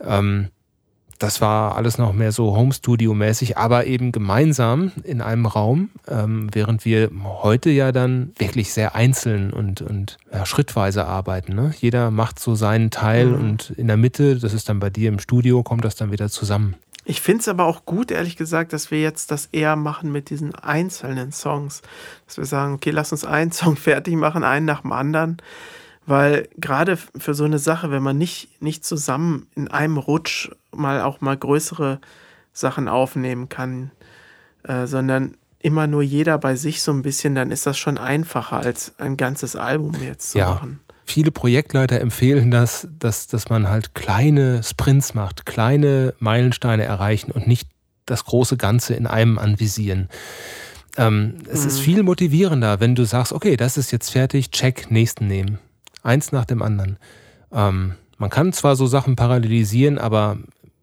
Ähm, 0.00 0.48
das 1.22 1.40
war 1.40 1.76
alles 1.76 1.98
noch 1.98 2.12
mehr 2.12 2.32
so 2.32 2.56
Home-Studio-mäßig, 2.56 3.56
aber 3.56 3.86
eben 3.86 4.10
gemeinsam 4.10 4.92
in 5.04 5.20
einem 5.20 5.46
Raum, 5.46 5.90
ähm, 6.08 6.48
während 6.52 6.84
wir 6.84 7.10
heute 7.42 7.70
ja 7.70 7.92
dann 7.92 8.32
wirklich 8.38 8.72
sehr 8.72 8.94
einzeln 8.94 9.52
und, 9.52 9.80
und 9.82 10.18
ja, 10.32 10.44
schrittweise 10.44 11.06
arbeiten. 11.06 11.54
Ne? 11.54 11.72
Jeder 11.78 12.10
macht 12.10 12.38
so 12.38 12.54
seinen 12.54 12.90
Teil 12.90 13.26
Mhm. 13.26 13.34
und 13.34 13.70
in 13.76 13.86
der 13.86 13.96
Mitte, 13.96 14.38
das 14.38 14.52
ist 14.52 14.68
dann 14.68 14.80
bei 14.80 14.90
dir 14.90 15.08
im 15.08 15.18
Studio, 15.20 15.62
kommt 15.62 15.84
das 15.84 15.94
dann 15.94 16.10
wieder 16.10 16.28
zusammen. 16.28 16.74
Ich 17.04 17.20
finde 17.20 17.40
es 17.40 17.48
aber 17.48 17.64
auch 17.64 17.84
gut, 17.84 18.10
ehrlich 18.10 18.36
gesagt, 18.36 18.72
dass 18.72 18.90
wir 18.90 19.00
jetzt 19.00 19.30
das 19.30 19.46
eher 19.46 19.74
machen 19.74 20.12
mit 20.12 20.30
diesen 20.30 20.54
einzelnen 20.54 21.32
Songs. 21.32 21.82
Dass 22.26 22.36
wir 22.38 22.44
sagen, 22.44 22.74
okay, 22.74 22.90
lass 22.90 23.12
uns 23.12 23.24
einen 23.24 23.52
Song 23.52 23.76
fertig 23.76 24.14
machen, 24.14 24.44
einen 24.44 24.66
nach 24.66 24.82
dem 24.82 24.92
anderen. 24.92 25.38
Weil 26.06 26.48
gerade 26.58 26.96
für 26.96 27.34
so 27.34 27.44
eine 27.44 27.58
Sache, 27.58 27.90
wenn 27.90 28.02
man 28.02 28.18
nicht, 28.18 28.60
nicht 28.60 28.84
zusammen 28.84 29.46
in 29.54 29.68
einem 29.68 29.98
Rutsch 29.98 30.50
mal 30.72 31.00
auch 31.02 31.20
mal 31.20 31.36
größere 31.36 32.00
Sachen 32.52 32.88
aufnehmen 32.88 33.48
kann, 33.48 33.92
äh, 34.64 34.86
sondern 34.86 35.36
immer 35.60 35.86
nur 35.86 36.02
jeder 36.02 36.38
bei 36.38 36.56
sich 36.56 36.82
so 36.82 36.92
ein 36.92 37.02
bisschen, 37.02 37.34
dann 37.34 37.50
ist 37.50 37.66
das 37.66 37.78
schon 37.78 37.98
einfacher, 37.98 38.56
als 38.56 38.98
ein 38.98 39.16
ganzes 39.16 39.54
Album 39.54 39.94
jetzt 40.02 40.32
zu 40.32 40.38
Ja. 40.38 40.50
machen. 40.54 40.80
Viele 41.04 41.30
Projektleiter 41.30 42.00
empfehlen 42.00 42.50
das, 42.50 42.88
dass, 42.98 43.26
dass 43.26 43.48
man 43.48 43.68
halt 43.68 43.94
kleine 43.94 44.62
Sprints 44.62 45.14
macht, 45.14 45.46
kleine 45.46 46.14
Meilensteine 46.18 46.84
erreichen 46.84 47.32
und 47.32 47.46
nicht 47.46 47.68
das 48.06 48.24
große 48.24 48.56
Ganze 48.56 48.94
in 48.94 49.06
einem 49.06 49.38
anvisieren. 49.38 50.08
Ähm, 50.96 51.38
es 51.50 51.64
ist 51.64 51.80
viel 51.80 52.02
motivierender, 52.02 52.80
wenn 52.80 52.94
du 52.94 53.04
sagst, 53.04 53.32
okay, 53.32 53.56
das 53.56 53.76
ist 53.76 53.90
jetzt 53.90 54.10
fertig, 54.10 54.50
check, 54.50 54.90
nächsten 54.90 55.26
nehmen. 55.26 55.58
Eins 56.02 56.32
nach 56.32 56.44
dem 56.44 56.62
anderen. 56.62 56.96
Ähm, 57.52 57.94
man 58.18 58.30
kann 58.30 58.52
zwar 58.52 58.76
so 58.76 58.86
Sachen 58.86 59.16
parallelisieren, 59.16 59.98
aber 59.98 60.38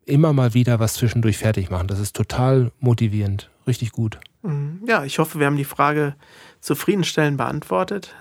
immer 0.06 0.34
mal 0.34 0.54
wieder 0.54 0.80
was 0.80 0.94
zwischendurch 0.96 1.38
fertig 1.38 1.70
machen. 1.70 1.88
Das 1.88 2.00
ist 2.00 2.16
total 2.16 2.72
motivierend. 2.80 3.50
Richtig 3.68 3.92
gut. 3.92 4.20
Mhm. 4.42 4.82
Ja, 4.88 5.04
ich 5.04 5.20
hoffe, 5.20 5.40
wir 5.40 5.46
haben 5.46 5.58
die 5.58 5.66
Frage 5.66 6.16
zufriedenstellend 6.62 7.38
beantwortet. 7.38 8.16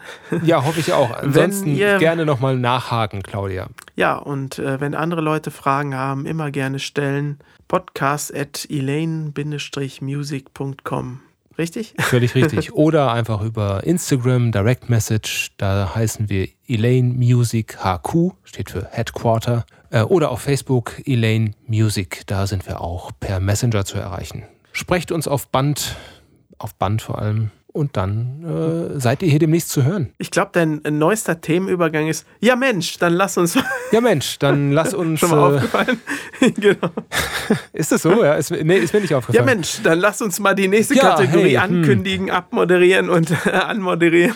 Ja, 0.45 0.65
hoffe 0.65 0.81
ich 0.81 0.93
auch. 0.93 1.11
Ansonsten 1.23 1.75
ihr- 1.75 1.99
gerne 1.99 2.27
nochmal 2.27 2.59
nachhaken, 2.59 3.23
Claudia. 3.23 3.69
Ja, 3.97 4.17
und 4.17 4.59
äh, 4.59 4.81
wenn 4.81 4.95
andere 4.95 5.21
Leute 5.23 5.51
Fragen 5.51 5.95
haben, 5.95 6.27
immer 6.27 6.51
gerne 6.51 6.79
stellen. 6.79 7.39
Podcast 7.69 8.35
at 8.35 8.67
elaine-music.com. 8.71 11.21
Richtig? 11.59 11.95
Völlig 11.99 12.35
richtig. 12.35 12.73
Oder 12.73 13.13
einfach 13.13 13.43
über 13.43 13.85
Instagram, 13.85 14.53
Direct 14.53 14.89
Message, 14.89 15.51
da 15.57 15.93
heißen 15.95 16.29
wir 16.29 16.49
Elaine 16.69 17.13
Music 17.15 17.79
HQ, 17.83 18.33
steht 18.45 18.71
für 18.71 18.87
Headquarter. 18.91 19.67
Äh, 19.91 20.03
Oder 20.03 20.31
auf 20.31 20.41
Facebook 20.41 21.03
Elaine 21.05 21.53
Music, 21.67 22.23
da 22.27 22.47
sind 22.47 22.67
wir 22.67 22.81
auch 22.81 23.11
per 23.19 23.41
Messenger 23.41 23.85
zu 23.85 23.99
erreichen. 23.99 24.45
Sprecht 24.73 25.11
uns 25.11 25.27
auf 25.27 25.49
Band, 25.49 25.97
auf 26.59 26.75
Band 26.77 27.03
vor 27.03 27.19
allem. 27.19 27.51
Und 27.73 27.97
dann 27.97 28.45
äh, 28.97 28.99
seid 28.99 29.23
ihr 29.23 29.29
hier 29.29 29.39
demnächst 29.39 29.69
zu 29.69 29.85
hören. 29.85 30.09
Ich 30.19 30.31
glaube, 30.31 30.51
dein 30.53 30.85
äh, 30.85 30.91
neuester 30.91 31.41
Themenübergang 31.41 32.09
ist, 32.09 32.27
ja 32.41 32.57
Mensch, 32.57 32.97
dann 32.99 33.13
lass 33.13 33.37
uns 33.39 33.57
Ja 33.93 34.01
Mensch, 34.01 34.39
dann 34.39 34.73
lass 34.73 34.95
uns. 34.95 35.21
schon 35.21 35.31
mal 35.31 35.53
Äh, 35.53 35.57
aufgefallen. 35.57 36.01
genau. 36.57 36.89
ist 37.73 37.93
das 37.93 38.03
so? 38.03 38.25
Ja, 38.25 38.35
ist, 38.35 38.51
nee, 38.51 38.79
ist 38.79 38.93
mir 38.95 39.01
nicht 39.01 39.11
Ja 39.11 39.19
aufgefallen. 39.19 39.45
Mensch, 39.47 39.81
dann 39.83 39.99
lass 40.01 40.21
uns 40.23 40.41
mal 40.41 40.55
die 40.55 40.67
nächste 40.67 40.95
Ja, 40.95 41.11
Kategorie 41.15 41.57
hey, 41.59 41.69
hm. 41.69 41.77
ankündigen, 41.77 42.31
abmoderieren 42.31 43.11
und 43.11 43.31
äh, 43.47 43.51
anmoderieren. 43.51 44.35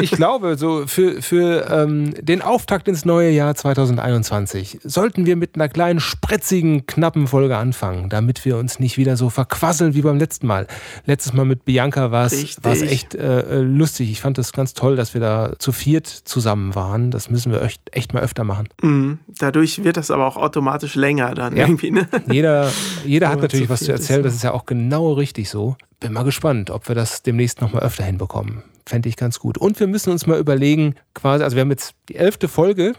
Ich 0.00 0.10
glaube, 0.10 0.56
so 0.56 0.86
für, 0.86 1.22
für 1.22 1.68
ähm, 1.70 2.12
den 2.20 2.42
Auftakt 2.42 2.88
ins 2.88 3.04
neue 3.04 3.30
Jahr 3.30 3.54
2021 3.54 4.80
sollten 4.84 5.26
wir 5.26 5.36
mit 5.36 5.54
einer 5.54 5.68
kleinen, 5.68 6.00
spritzigen, 6.00 6.86
knappen 6.86 7.28
Folge 7.28 7.56
anfangen, 7.56 8.08
damit 8.10 8.44
wir 8.44 8.56
uns 8.56 8.78
nicht 8.80 8.98
wieder 8.98 9.16
so 9.16 9.30
verquasseln 9.30 9.94
wie 9.94 10.02
beim 10.02 10.18
letzten 10.18 10.46
Mal. 10.46 10.66
Letztes 11.06 11.32
Mal 11.32 11.44
mit 11.44 11.64
Bianca 11.64 12.10
war 12.10 12.26
es 12.26 12.56
Richtig. 12.64 12.80
war 12.82 12.86
es 12.86 12.92
echt 12.92 13.14
äh, 13.14 13.40
äh, 13.40 13.60
lustig. 13.60 14.10
Ich 14.10 14.20
fand 14.20 14.38
das 14.38 14.52
ganz 14.52 14.74
toll, 14.74 14.96
dass 14.96 15.14
wir 15.14 15.20
da 15.20 15.52
zu 15.58 15.72
viert 15.72 16.06
zusammen 16.06 16.74
waren. 16.74 17.10
Das 17.10 17.30
müssen 17.30 17.52
wir 17.52 17.62
echt, 17.62 17.82
echt 17.92 18.14
mal 18.14 18.22
öfter 18.22 18.44
machen. 18.44 18.68
Mhm. 18.82 19.18
Dadurch 19.38 19.84
wird 19.84 19.96
das 19.96 20.10
aber 20.10 20.26
auch 20.26 20.36
automatisch 20.36 20.94
länger 20.94 21.34
dann 21.34 21.56
Ja. 21.56 21.66
irgendwie. 21.66 21.90
Ne? 21.90 22.08
Jeder, 22.30 22.70
jeder 23.04 23.28
hat 23.28 23.40
natürlich 23.40 23.66
zu 23.66 23.72
was 23.72 23.80
zu 23.80 23.92
ist 23.92 24.00
erzählen. 24.00 24.20
so. 24.22 24.24
Das 24.24 24.34
ist 24.34 24.42
ja 24.44 24.52
auch 24.52 24.66
genau 24.66 25.12
richtig 25.12 25.48
so. 25.50 25.76
Bin 26.00 26.12
mal 26.12 26.24
gespannt, 26.24 26.70
ob 26.70 26.88
wir 26.88 26.94
das 26.94 27.22
demnächst 27.22 27.60
noch 27.60 27.72
mal 27.72 27.82
öfter 27.82 28.04
hinbekommen. 28.04 28.62
Fände 28.86 29.08
ich 29.08 29.16
ganz 29.16 29.38
gut. 29.38 29.56
Und 29.56 29.80
wir 29.80 29.86
müssen 29.86 30.10
uns 30.10 30.26
mal 30.26 30.38
überlegen, 30.38 30.94
quasi, 31.14 31.42
also 31.44 31.56
wir 31.56 31.62
haben 31.62 31.70
jetzt 31.70 31.94
die 32.08 32.16
elfte 32.16 32.48
Folge. 32.48 32.92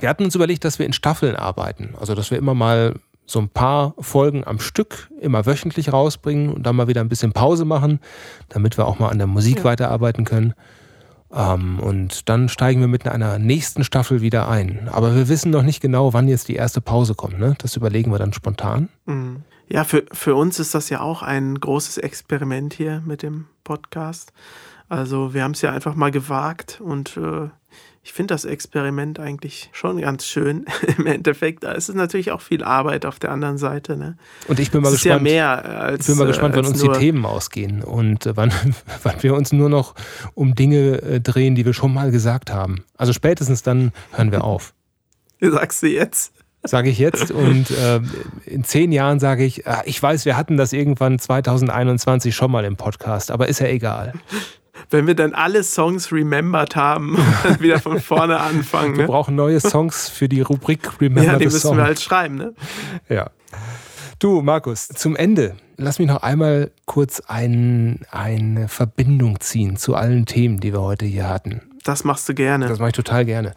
Wir 0.00 0.08
hatten 0.08 0.24
uns 0.24 0.34
überlegt, 0.34 0.64
dass 0.64 0.78
wir 0.78 0.86
in 0.86 0.92
Staffeln 0.92 1.36
arbeiten. 1.36 1.94
Also, 2.00 2.14
dass 2.14 2.30
wir 2.30 2.38
immer 2.38 2.54
mal 2.54 2.94
so 3.32 3.40
ein 3.40 3.48
paar 3.48 3.94
Folgen 3.98 4.46
am 4.46 4.58
Stück 4.60 5.10
immer 5.20 5.46
wöchentlich 5.46 5.92
rausbringen 5.92 6.52
und 6.52 6.64
dann 6.64 6.76
mal 6.76 6.86
wieder 6.88 7.00
ein 7.00 7.08
bisschen 7.08 7.32
Pause 7.32 7.64
machen, 7.64 7.98
damit 8.48 8.76
wir 8.78 8.86
auch 8.86 8.98
mal 8.98 9.08
an 9.08 9.18
der 9.18 9.26
Musik 9.26 9.58
Ja. 9.58 9.64
weiterarbeiten 9.64 10.24
können. 10.24 10.54
Ähm, 11.34 11.80
und 11.80 12.28
dann 12.28 12.50
steigen 12.50 12.80
wir 12.82 12.88
mit 12.88 13.08
einer 13.08 13.38
nächsten 13.38 13.84
Staffel 13.84 14.20
wieder 14.20 14.48
ein. 14.48 14.88
Aber 14.92 15.14
wir 15.14 15.28
wissen 15.28 15.50
noch 15.50 15.62
nicht 15.62 15.80
genau, 15.80 16.12
wann 16.12 16.28
jetzt 16.28 16.48
die 16.48 16.56
erste 16.56 16.82
Pause 16.82 17.14
kommt. 17.14 17.38
Ne? 17.38 17.54
Das 17.58 17.74
überlegen 17.76 18.12
wir 18.12 18.18
dann 18.18 18.34
spontan. 18.34 18.90
Mhm. 19.06 19.44
Ja, 19.68 19.84
für, 19.84 20.04
für 20.12 20.34
uns 20.34 20.58
ist 20.58 20.74
das 20.74 20.90
ja 20.90 21.00
auch 21.00 21.22
ein 21.22 21.58
großes 21.58 21.96
Experiment 21.96 22.74
hier 22.74 23.02
mit 23.06 23.22
dem 23.22 23.46
Podcast. 23.64 24.32
Also 24.90 25.32
wir 25.32 25.42
haben 25.42 25.52
es 25.52 25.62
ja 25.62 25.72
einfach 25.72 25.94
mal 25.94 26.10
gewagt 26.10 26.82
und 26.84 27.16
äh, 27.16 27.48
ich 28.04 28.12
finde 28.12 28.34
das 28.34 28.44
Experiment 28.44 29.20
eigentlich 29.20 29.70
schon 29.72 30.00
ganz 30.00 30.26
schön. 30.26 30.66
Im 30.98 31.06
Endeffekt, 31.06 31.62
da 31.62 31.72
ist 31.72 31.88
es 31.88 31.94
natürlich 31.94 32.32
auch 32.32 32.40
viel 32.40 32.64
Arbeit 32.64 33.06
auf 33.06 33.20
der 33.20 33.30
anderen 33.30 33.58
Seite. 33.58 33.96
Ne? 33.96 34.16
Und 34.48 34.58
ich 34.58 34.72
bin 34.72 34.82
mal 34.82 34.88
Es 34.88 34.96
ist 34.96 35.04
ja 35.04 35.14
gespannt. 35.18 35.30
mehr 35.30 35.64
als. 35.80 36.00
Ich 36.00 36.06
bin 36.08 36.18
mal 36.18 36.26
gespannt, 36.26 36.54
äh, 36.54 36.58
wann 36.58 36.66
als 36.66 36.82
uns 36.82 36.92
die 36.92 36.98
Themen 36.98 37.24
ausgehen 37.24 37.82
und 37.82 38.26
äh, 38.26 38.36
wann, 38.36 38.52
wann 39.02 39.22
wir 39.22 39.34
uns 39.34 39.52
nur 39.52 39.68
noch 39.68 39.94
um 40.34 40.54
Dinge 40.56 41.00
äh, 41.02 41.20
drehen, 41.20 41.54
die 41.54 41.64
wir 41.64 41.74
schon 41.74 41.94
mal 41.94 42.10
gesagt 42.10 42.52
haben. 42.52 42.84
Also 42.96 43.12
spätestens 43.12 43.62
dann 43.62 43.92
hören 44.12 44.32
wir 44.32 44.42
auf, 44.42 44.74
Sagst 45.40 45.82
du 45.82 45.88
jetzt? 45.88 46.32
sage 46.64 46.90
ich 46.90 46.98
jetzt. 46.98 47.30
Und 47.32 47.70
äh, 47.72 48.00
in 48.46 48.64
zehn 48.64 48.92
Jahren 48.92 49.18
sage 49.18 49.44
ich, 49.44 49.66
ah, 49.66 49.82
ich 49.84 50.00
weiß, 50.00 50.24
wir 50.26 50.36
hatten 50.36 50.56
das 50.56 50.72
irgendwann 50.72 51.18
2021 51.18 52.34
schon 52.34 52.50
mal 52.52 52.64
im 52.64 52.76
Podcast, 52.76 53.30
aber 53.32 53.48
ist 53.48 53.58
ja 53.58 53.66
egal. 53.66 54.12
Wenn 54.92 55.06
wir 55.06 55.14
dann 55.14 55.32
alle 55.34 55.62
Songs 55.64 56.12
remembered 56.12 56.76
haben 56.76 57.14
und 57.16 57.24
dann 57.44 57.60
wieder 57.60 57.80
von 57.80 58.00
vorne 58.00 58.38
anfangen. 58.40 58.94
Wir 58.96 59.02
Ne? 59.02 59.06
brauchen 59.08 59.34
neue 59.34 59.58
Songs 59.60 60.08
für 60.08 60.28
die 60.28 60.40
Rubrik 60.42 61.00
Remember 61.00 61.32
Ja, 61.32 61.38
die 61.38 61.44
müssen 61.46 61.76
wir 61.76 61.84
halt 61.84 62.00
schreiben. 62.00 62.36
Ne? 62.36 62.54
Ja. 63.08 63.30
Du, 64.18 64.40
Markus, 64.42 64.88
zum 64.88 65.16
Ende. 65.16 65.56
Lass 65.78 65.98
mich 65.98 66.06
noch 66.06 66.22
einmal 66.22 66.70
kurz 66.84 67.20
ein, 67.26 68.00
eine 68.12 68.68
Verbindung 68.68 69.40
ziehen 69.40 69.76
zu 69.76 69.96
allen 69.96 70.26
Themen, 70.26 70.60
die 70.60 70.72
wir 70.72 70.80
heute 70.82 71.06
hier 71.06 71.28
hatten. 71.28 71.62
Das 71.82 72.04
machst 72.04 72.28
du 72.28 72.34
gerne. 72.34 72.68
Das 72.68 72.78
mache 72.78 72.90
ich 72.90 72.94
total 72.94 73.24
gerne. 73.24 73.54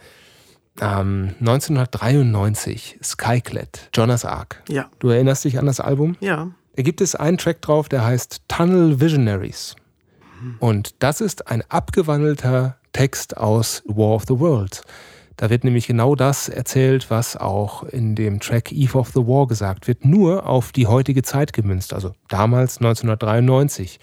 Ähm, 0.81 1.35
1993, 1.39 2.97
Skyclad, 3.03 3.89
Jonas 3.93 4.25
Ark. 4.25 4.61
ja, 4.69 4.87
Du 4.99 5.09
erinnerst 5.09 5.45
dich 5.45 5.59
an 5.59 5.65
das 5.65 5.79
Album? 5.79 6.15
ja. 6.19 6.49
Da 6.77 6.83
gibt 6.83 6.99
es 6.99 7.15
einen 7.15 7.37
Track 7.37 7.61
drauf, 7.61 7.87
der 7.87 8.03
heißt 8.03 8.41
Tunnel 8.49 8.99
Visionaries. 8.99 9.77
Und 10.59 10.95
das 10.99 11.21
ist 11.21 11.47
ein 11.47 11.63
abgewandelter 11.69 12.77
Text 12.93 13.37
aus 13.37 13.83
War 13.85 14.15
of 14.15 14.23
the 14.27 14.39
Worlds. 14.39 14.83
Da 15.37 15.49
wird 15.49 15.65
nämlich 15.65 15.87
genau 15.87 16.15
das 16.15 16.47
erzählt, 16.47 17.09
was 17.09 17.35
auch 17.35 17.83
in 17.83 18.15
dem 18.15 18.39
Track 18.39 18.71
Eve 18.71 18.97
of 18.97 19.09
the 19.09 19.27
War 19.27 19.47
gesagt 19.47 19.85
wird, 19.87 20.05
nur 20.05 20.47
auf 20.47 20.71
die 20.71 20.87
heutige 20.87 21.23
Zeit 21.23 21.51
gemünzt, 21.51 21.93
also 21.93 22.13
damals 22.29 22.77
1993. 22.77 23.99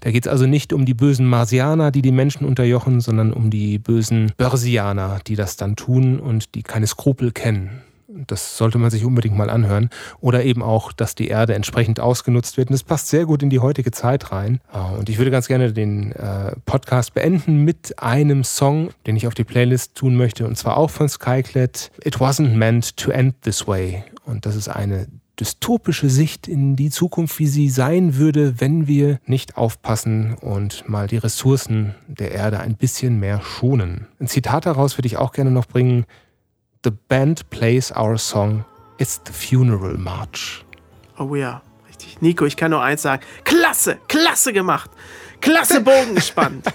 Da 0.00 0.10
geht 0.10 0.24
es 0.24 0.32
also 0.32 0.46
nicht 0.46 0.72
um 0.72 0.86
die 0.86 0.94
bösen 0.94 1.26
Marsianer, 1.26 1.90
die 1.90 2.00
die 2.00 2.12
Menschen 2.12 2.46
unterjochen, 2.46 3.02
sondern 3.02 3.34
um 3.34 3.50
die 3.50 3.78
bösen 3.78 4.32
Börsianer, 4.38 5.18
die 5.26 5.36
das 5.36 5.56
dann 5.56 5.76
tun 5.76 6.18
und 6.18 6.54
die 6.54 6.62
keine 6.62 6.86
Skrupel 6.86 7.30
kennen. 7.32 7.82
Das 8.26 8.56
sollte 8.56 8.78
man 8.78 8.90
sich 8.90 9.04
unbedingt 9.04 9.36
mal 9.36 9.50
anhören. 9.50 9.90
Oder 10.20 10.44
eben 10.44 10.62
auch, 10.62 10.92
dass 10.92 11.14
die 11.14 11.28
Erde 11.28 11.54
entsprechend 11.54 12.00
ausgenutzt 12.00 12.56
wird. 12.56 12.68
Und 12.68 12.74
es 12.74 12.82
passt 12.82 13.08
sehr 13.08 13.24
gut 13.26 13.42
in 13.42 13.50
die 13.50 13.60
heutige 13.60 13.90
Zeit 13.90 14.32
rein. 14.32 14.60
Äh, 14.72 14.98
Und 14.98 15.08
ich 15.08 15.18
würde 15.18 15.30
ganz 15.30 15.48
gerne 15.48 15.72
den 15.72 16.12
äh, 16.12 16.52
Podcast 16.66 17.14
beenden 17.14 17.64
mit 17.64 17.98
einem 18.02 18.44
Song, 18.44 18.90
den 19.06 19.16
ich 19.16 19.26
auf 19.26 19.34
die 19.34 19.44
Playlist 19.44 19.94
tun 19.94 20.16
möchte. 20.16 20.46
Und 20.46 20.56
zwar 20.56 20.76
auch 20.76 20.90
von 20.90 21.08
Skyclad. 21.08 21.90
It 22.04 22.16
wasn't 22.16 22.54
meant 22.54 22.96
to 22.96 23.10
end 23.10 23.40
this 23.42 23.66
way. 23.66 24.04
Und 24.24 24.46
das 24.46 24.56
ist 24.56 24.68
eine 24.68 25.06
dystopische 25.38 26.10
Sicht 26.10 26.48
in 26.48 26.76
die 26.76 26.90
Zukunft, 26.90 27.38
wie 27.38 27.46
sie 27.46 27.70
sein 27.70 28.16
würde, 28.16 28.60
wenn 28.60 28.86
wir 28.86 29.18
nicht 29.24 29.56
aufpassen 29.56 30.34
und 30.34 30.86
mal 30.88 31.06
die 31.06 31.16
Ressourcen 31.16 31.94
der 32.08 32.32
Erde 32.32 32.60
ein 32.60 32.74
bisschen 32.76 33.18
mehr 33.18 33.40
schonen. 33.40 34.06
Ein 34.20 34.28
Zitat 34.28 34.66
daraus 34.66 34.98
würde 34.98 35.06
ich 35.06 35.16
auch 35.16 35.32
gerne 35.32 35.50
noch 35.50 35.66
bringen. 35.66 36.04
The 36.82 36.92
band 37.08 37.50
plays 37.50 37.92
our 37.94 38.16
song. 38.16 38.64
It's 38.98 39.20
the 39.26 39.32
funeral 39.32 39.98
march. 39.98 40.64
Oh 41.18 41.34
ja, 41.34 41.60
richtig. 41.86 42.22
Nico, 42.22 42.46
ich 42.46 42.56
kann 42.56 42.70
nur 42.70 42.82
eins 42.82 43.02
sagen. 43.02 43.22
Klasse, 43.44 43.98
klasse 44.08 44.52
gemacht. 44.52 44.90
Klasse 45.40 45.80
Bogen 45.80 46.14
gespannt. 46.14 46.66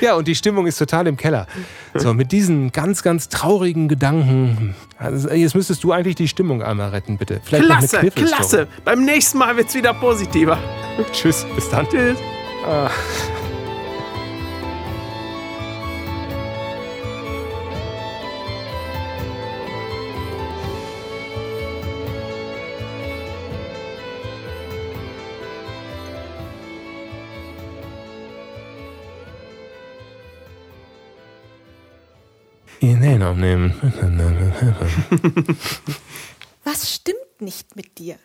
ja, 0.00 0.14
und 0.14 0.26
die 0.26 0.34
Stimmung 0.34 0.66
ist 0.66 0.78
total 0.78 1.06
im 1.06 1.16
Keller. 1.16 1.46
So, 1.94 2.14
mit 2.14 2.32
diesen 2.32 2.72
ganz, 2.72 3.02
ganz 3.02 3.28
traurigen 3.28 3.88
Gedanken. 3.88 4.74
Also 4.98 5.30
jetzt 5.30 5.54
müsstest 5.54 5.84
du 5.84 5.92
eigentlich 5.92 6.16
die 6.16 6.28
Stimmung 6.28 6.62
einmal 6.62 6.90
retten, 6.90 7.18
bitte. 7.18 7.40
Vielleicht 7.44 7.66
Klasse, 7.66 8.10
klasse. 8.10 8.68
Beim 8.84 9.04
nächsten 9.04 9.38
Mal 9.38 9.56
wird 9.56 9.68
es 9.68 9.74
wieder 9.74 9.94
positiver. 9.94 10.58
Tschüss, 11.12 11.46
bis 11.54 11.68
dann. 11.68 11.88
Tschüss. 11.88 12.18
Ideen 32.80 33.22
aufnehmen. 33.22 33.74
Was 36.64 36.94
stimmt 36.94 37.40
nicht 37.40 37.76
mit 37.76 37.98
dir? 37.98 38.18